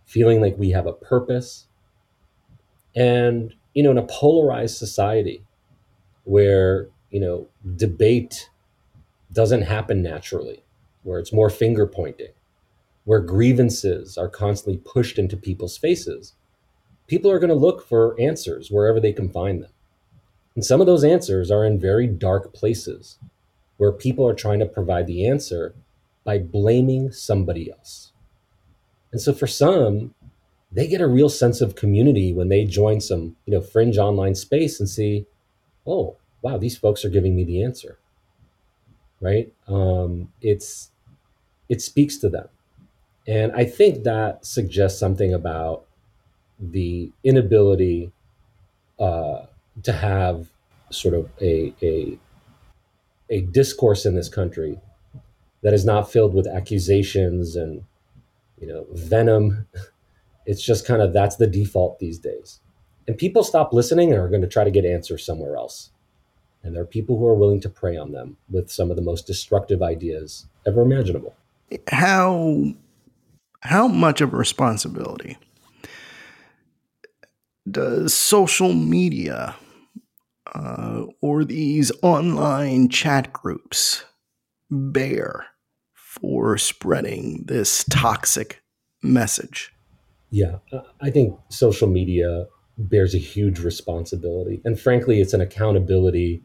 feeling 0.05 0.41
like 0.41 0.57
we 0.57 0.71
have 0.71 0.85
a 0.85 0.91
purpose. 0.91 1.67
And, 2.93 3.53
you 3.73 3.81
know, 3.81 3.91
in 3.91 3.97
a 3.97 4.05
polarized 4.05 4.75
society 4.75 5.45
where, 6.25 6.89
you 7.09 7.21
know, 7.21 7.47
debate 7.77 8.49
doesn't 9.31 9.61
happen 9.61 10.01
naturally, 10.01 10.61
where 11.03 11.17
it's 11.17 11.31
more 11.31 11.49
finger 11.49 11.87
pointing, 11.87 12.33
where 13.05 13.21
grievances 13.21 14.17
are 14.17 14.27
constantly 14.27 14.81
pushed 14.83 15.17
into 15.17 15.37
people's 15.37 15.77
faces, 15.77 16.33
people 17.07 17.31
are 17.31 17.39
going 17.39 17.47
to 17.47 17.55
look 17.55 17.87
for 17.87 18.19
answers 18.19 18.69
wherever 18.69 18.99
they 18.99 19.13
can 19.13 19.29
find 19.29 19.63
them. 19.63 19.71
And 20.55 20.65
some 20.65 20.81
of 20.81 20.87
those 20.87 21.05
answers 21.05 21.49
are 21.49 21.63
in 21.63 21.79
very 21.79 22.07
dark 22.07 22.53
places 22.53 23.17
where 23.79 23.93
people 23.93 24.27
are 24.27 24.35
trying 24.35 24.59
to 24.59 24.65
provide 24.65 25.07
the 25.07 25.25
answer 25.25 25.73
by 26.25 26.37
blaming 26.37 27.11
somebody 27.13 27.71
else. 27.71 28.11
And 29.13 29.21
so 29.21 29.33
for 29.33 29.47
some, 29.47 30.13
they 30.69 30.85
get 30.85 31.01
a 31.01 31.07
real 31.07 31.29
sense 31.29 31.61
of 31.61 31.75
community 31.75 32.33
when 32.33 32.49
they 32.49 32.65
join 32.65 32.99
some, 32.99 33.37
you 33.45 33.53
know, 33.53 33.61
fringe 33.61 33.97
online 33.97 34.35
space 34.35 34.81
and 34.81 34.89
see, 34.89 35.25
oh, 35.87 36.17
wow, 36.41 36.57
these 36.57 36.77
folks 36.77 37.05
are 37.05 37.09
giving 37.09 37.37
me 37.37 37.45
the 37.45 37.63
answer. 37.63 37.97
Right? 39.21 39.53
Um, 39.67 40.31
it's 40.41 40.91
it 41.69 41.81
speaks 41.81 42.17
to 42.17 42.29
them. 42.29 42.49
And 43.25 43.53
I 43.53 43.63
think 43.63 44.03
that 44.03 44.45
suggests 44.45 44.99
something 44.99 45.33
about 45.33 45.85
the 46.59 47.11
inability 47.23 48.11
uh, 48.99 49.45
to 49.83 49.93
have 49.93 50.49
sort 50.89 51.13
of 51.13 51.29
a, 51.39 51.73
a, 51.81 52.17
a 53.29 53.41
discourse 53.41 54.05
in 54.05 54.15
this 54.15 54.29
country 54.29 54.79
that 55.61 55.73
is 55.73 55.85
not 55.85 56.11
filled 56.11 56.33
with 56.33 56.47
accusations 56.47 57.55
and 57.55 57.83
you 58.57 58.67
know 58.67 58.85
venom. 58.91 59.67
It's 60.45 60.63
just 60.63 60.87
kind 60.87 60.99
of 60.99 61.13
that's 61.13 61.35
the 61.35 61.45
default 61.45 61.99
these 61.99 62.17
days, 62.17 62.59
and 63.07 63.15
people 63.15 63.43
stop 63.43 63.71
listening 63.71 64.11
and 64.11 64.19
are 64.19 64.29
going 64.29 64.41
to 64.41 64.47
try 64.47 64.63
to 64.63 64.71
get 64.71 64.83
answers 64.83 65.23
somewhere 65.23 65.55
else. 65.55 65.91
And 66.63 66.75
there 66.75 66.81
are 66.81 66.87
people 66.87 67.19
who 67.19 67.27
are 67.27 67.35
willing 67.35 67.59
to 67.61 67.69
prey 67.69 67.95
on 67.97 68.13
them 68.13 68.37
with 68.49 68.71
some 68.71 68.89
of 68.89 68.95
the 68.95 69.03
most 69.03 69.27
destructive 69.27 69.83
ideas 69.83 70.47
ever 70.65 70.81
imaginable. 70.81 71.35
How 71.89 72.63
how 73.59 73.87
much 73.87 74.21
of 74.21 74.33
a 74.33 74.37
responsibility 74.37 75.37
does 77.69 78.15
social 78.15 78.73
media 78.73 79.55
uh, 80.53 81.05
or 81.21 81.43
these 81.43 81.91
online 82.01 82.89
chat 82.89 83.31
groups 83.33 84.03
bear 84.69 85.47
for 85.93 86.57
spreading 86.57 87.43
this 87.45 87.83
toxic 87.89 88.61
message? 89.01 89.73
Yeah, 90.31 90.57
I 91.01 91.09
think 91.09 91.37
social 91.49 91.87
media 91.87 92.45
bears 92.77 93.13
a 93.13 93.19
huge 93.19 93.59
responsibility. 93.59 94.61
And 94.63 94.79
frankly, 94.79 95.21
it's 95.21 95.33
an 95.33 95.41
accountability 95.41 96.43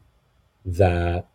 that 0.65 1.29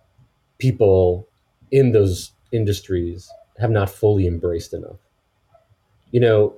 people 0.57 1.27
in 1.71 1.91
those 1.91 2.31
industries 2.51 3.29
have 3.59 3.71
not 3.71 3.89
fully 3.89 4.25
embraced 4.25 4.73
enough. 4.73 4.97
You 6.11 6.19
know, 6.19 6.53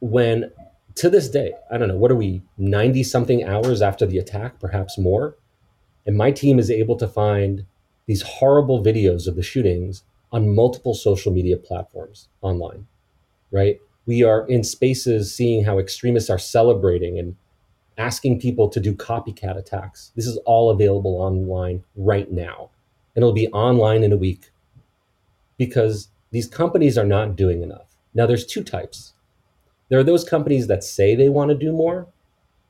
when 0.00 0.50
to 0.96 1.08
this 1.08 1.28
day, 1.28 1.54
I 1.70 1.78
don't 1.78 1.88
know, 1.88 1.96
what 1.96 2.10
are 2.10 2.16
we, 2.16 2.42
90 2.58 3.02
something 3.04 3.44
hours 3.44 3.80
after 3.80 4.04
the 4.06 4.18
attack, 4.18 4.60
perhaps 4.60 4.98
more? 4.98 5.36
And 6.06 6.16
my 6.16 6.30
team 6.30 6.58
is 6.58 6.70
able 6.70 6.96
to 6.96 7.06
find 7.06 7.64
these 8.06 8.22
horrible 8.22 8.82
videos 8.82 9.26
of 9.26 9.36
the 9.36 9.42
shootings 9.42 10.02
on 10.32 10.54
multiple 10.54 10.94
social 10.94 11.32
media 11.32 11.56
platforms 11.56 12.28
online, 12.40 12.86
right? 13.50 13.78
We 14.06 14.24
are 14.24 14.46
in 14.48 14.64
spaces 14.64 15.34
seeing 15.34 15.64
how 15.64 15.78
extremists 15.78 16.30
are 16.30 16.38
celebrating 16.38 17.18
and 17.18 17.36
asking 17.98 18.40
people 18.40 18.68
to 18.68 18.80
do 18.80 18.94
copycat 18.94 19.56
attacks. 19.56 20.10
This 20.16 20.26
is 20.26 20.38
all 20.38 20.70
available 20.70 21.16
online 21.16 21.84
right 21.94 22.30
now. 22.30 22.70
And 23.14 23.22
it'll 23.22 23.32
be 23.32 23.48
online 23.48 24.02
in 24.02 24.12
a 24.12 24.16
week 24.16 24.50
because 25.58 26.08
these 26.30 26.46
companies 26.48 26.96
are 26.96 27.04
not 27.04 27.36
doing 27.36 27.62
enough. 27.62 27.94
Now, 28.14 28.26
there's 28.26 28.46
two 28.46 28.64
types 28.64 29.12
there 29.92 29.98
are 29.98 30.04
those 30.04 30.24
companies 30.24 30.68
that 30.68 30.82
say 30.82 31.14
they 31.14 31.28
want 31.28 31.50
to 31.50 31.54
do 31.54 31.70
more 31.70 32.06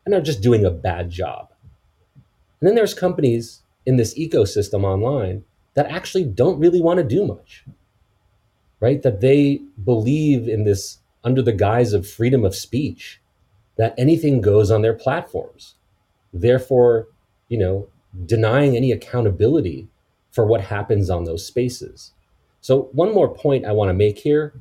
and 0.04 0.12
are 0.12 0.20
just 0.20 0.40
doing 0.42 0.64
a 0.64 0.72
bad 0.72 1.08
job. 1.08 1.51
And 2.62 2.68
then 2.68 2.76
there's 2.76 2.94
companies 2.94 3.62
in 3.84 3.96
this 3.96 4.16
ecosystem 4.16 4.84
online 4.84 5.42
that 5.74 5.90
actually 5.90 6.22
don't 6.22 6.60
really 6.60 6.80
want 6.80 6.98
to 6.98 7.04
do 7.04 7.26
much, 7.26 7.64
right? 8.78 9.02
That 9.02 9.20
they 9.20 9.62
believe 9.82 10.46
in 10.46 10.62
this 10.62 10.98
under 11.24 11.42
the 11.42 11.52
guise 11.52 11.92
of 11.92 12.08
freedom 12.08 12.44
of 12.44 12.54
speech, 12.54 13.20
that 13.78 13.94
anything 13.98 14.40
goes 14.40 14.70
on 14.70 14.82
their 14.82 14.94
platforms. 14.94 15.74
Therefore, 16.32 17.08
you 17.48 17.58
know, 17.58 17.88
denying 18.26 18.76
any 18.76 18.92
accountability 18.92 19.88
for 20.30 20.46
what 20.46 20.60
happens 20.60 21.10
on 21.10 21.24
those 21.24 21.44
spaces. 21.44 22.12
So, 22.60 22.90
one 22.92 23.12
more 23.12 23.34
point 23.34 23.64
I 23.64 23.72
want 23.72 23.88
to 23.88 23.94
make 23.94 24.18
here 24.18 24.54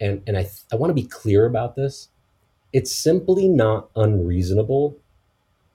and 0.00 0.24
and 0.26 0.36
I 0.36 0.48
I 0.72 0.76
want 0.76 0.90
to 0.90 0.94
be 0.94 1.06
clear 1.06 1.46
about 1.46 1.76
this. 1.76 2.08
It's 2.72 2.92
simply 2.92 3.46
not 3.46 3.90
unreasonable 3.94 4.98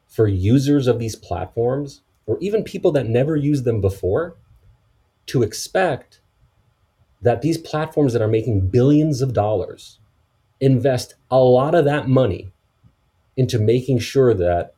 for 0.10 0.28
users 0.28 0.88
of 0.88 1.00
these 1.00 1.16
platforms 1.16 2.02
or 2.26 2.38
even 2.42 2.64
people 2.64 2.92
that 2.92 3.08
never 3.08 3.36
used 3.36 3.64
them 3.64 3.80
before 3.80 4.36
to 5.28 5.44
expect 5.44 6.20
that 7.22 7.42
these 7.42 7.58
platforms 7.58 8.12
that 8.14 8.22
are 8.22 8.28
making 8.28 8.68
billions 8.68 9.22
of 9.22 9.34
dollars 9.34 10.00
invest 10.60 11.16
a 11.30 11.38
lot 11.38 11.76
of 11.76 11.86
that 11.86 12.10
money 12.10 12.52
into 13.38 13.60
making 13.60 14.00
sure 14.00 14.34
that 14.34 14.74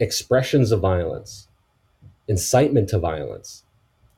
expressions 0.00 0.72
of 0.72 0.80
violence, 0.80 1.48
incitement 2.26 2.88
to 2.88 2.98
violence, 2.98 3.64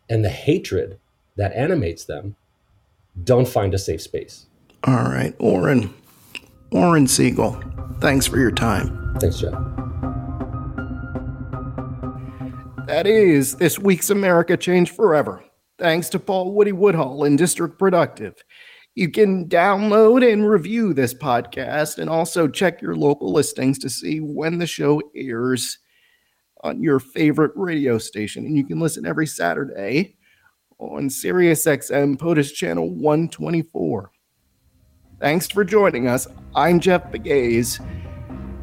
and 0.08 0.24
the 0.24 0.30
hatred 0.30 0.98
that 1.36 1.52
animates 1.52 2.04
them 2.04 2.36
don't 3.22 3.48
find 3.48 3.74
a 3.74 3.78
safe 3.78 4.00
space. 4.00 4.46
All 4.84 4.94
right, 4.94 5.34
Oren. 5.38 5.94
Oren 6.72 7.06
Segal, 7.06 8.00
thanks 8.00 8.26
for 8.26 8.38
your 8.38 8.52
time. 8.52 9.16
Thanks, 9.18 9.40
Jeff. 9.40 9.52
That 12.86 13.06
is 13.06 13.56
this 13.56 13.78
week's 13.78 14.10
America 14.10 14.56
Changed 14.56 14.94
Forever. 14.94 15.44
Thanks 15.78 16.08
to 16.10 16.18
Paul 16.18 16.52
Woody 16.52 16.72
Woodhull 16.72 17.24
and 17.24 17.38
District 17.38 17.78
Productive. 17.78 18.34
You 18.94 19.10
can 19.10 19.48
download 19.48 20.30
and 20.30 20.48
review 20.48 20.92
this 20.92 21.14
podcast 21.14 21.98
and 21.98 22.10
also 22.10 22.48
check 22.48 22.82
your 22.82 22.96
local 22.96 23.32
listings 23.32 23.78
to 23.78 23.88
see 23.88 24.18
when 24.20 24.58
the 24.58 24.66
show 24.66 25.00
airs 25.14 25.78
on 26.62 26.82
your 26.82 26.98
favorite 27.00 27.52
radio 27.54 27.96
station. 27.98 28.44
And 28.44 28.56
you 28.56 28.66
can 28.66 28.78
listen 28.78 29.06
every 29.06 29.26
Saturday 29.26 30.16
on 30.78 31.08
SiriusXM 31.08 32.18
POTUS 32.18 32.52
Channel 32.52 32.90
124. 32.90 34.10
Thanks 35.20 35.48
for 35.48 35.64
joining 35.64 36.08
us. 36.08 36.26
I'm 36.54 36.80
Jeff 36.80 37.12
Pegues, 37.12 37.78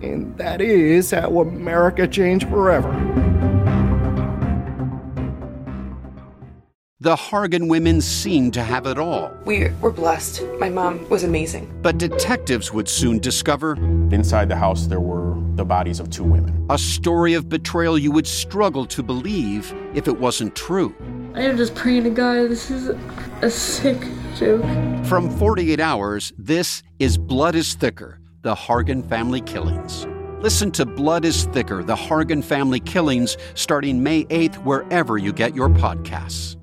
and 0.01 0.35
that 0.39 0.59
is 0.59 1.11
how 1.11 1.39
America 1.39 2.07
changed 2.07 2.49
forever. 2.49 2.89
The 6.99 7.15
Hargan 7.15 7.69
women 7.69 8.01
seemed 8.01 8.55
to 8.55 8.63
have 8.63 8.87
it 8.87 8.97
all. 8.97 9.31
We 9.45 9.69
were 9.81 9.91
blessed. 9.91 10.41
My 10.57 10.67
mom 10.67 11.07
was 11.09 11.23
amazing. 11.23 11.71
But 11.83 11.99
detectives 11.99 12.73
would 12.73 12.89
soon 12.89 13.19
discover 13.19 13.75
inside 14.11 14.49
the 14.49 14.55
house 14.55 14.87
there 14.87 14.99
were 14.99 15.35
the 15.57 15.63
bodies 15.63 15.99
of 15.99 16.09
two 16.09 16.23
women. 16.23 16.65
A 16.71 16.77
story 16.79 17.35
of 17.35 17.49
betrayal 17.49 17.99
you 17.99 18.11
would 18.11 18.25
struggle 18.25 18.87
to 18.87 19.03
believe 19.03 19.71
if 19.93 20.07
it 20.07 20.19
wasn't 20.19 20.55
true. 20.55 20.95
I 21.37 21.41
am 21.41 21.55
just 21.55 21.75
praying 21.75 22.05
to 22.05 22.09
God, 22.09 22.49
this 22.49 22.71
is 22.71 22.89
a 23.43 23.51
sick 23.51 23.99
joke. 24.37 24.63
From 25.05 25.29
48 25.29 25.79
Hours, 25.79 26.33
this 26.35 26.81
is 26.97 27.15
Blood 27.15 27.53
is 27.53 27.75
Thicker 27.75 28.19
The 28.41 28.55
Hargan 28.55 29.07
Family 29.07 29.41
Killings. 29.41 30.07
Listen 30.39 30.71
to 30.71 30.83
Blood 30.83 31.25
is 31.25 31.45
Thicker 31.45 31.83
The 31.83 31.95
Hargan 31.95 32.43
Family 32.43 32.79
Killings 32.79 33.37
starting 33.53 34.01
May 34.01 34.23
8th, 34.25 34.55
wherever 34.63 35.19
you 35.19 35.31
get 35.31 35.53
your 35.53 35.69
podcasts. 35.69 36.56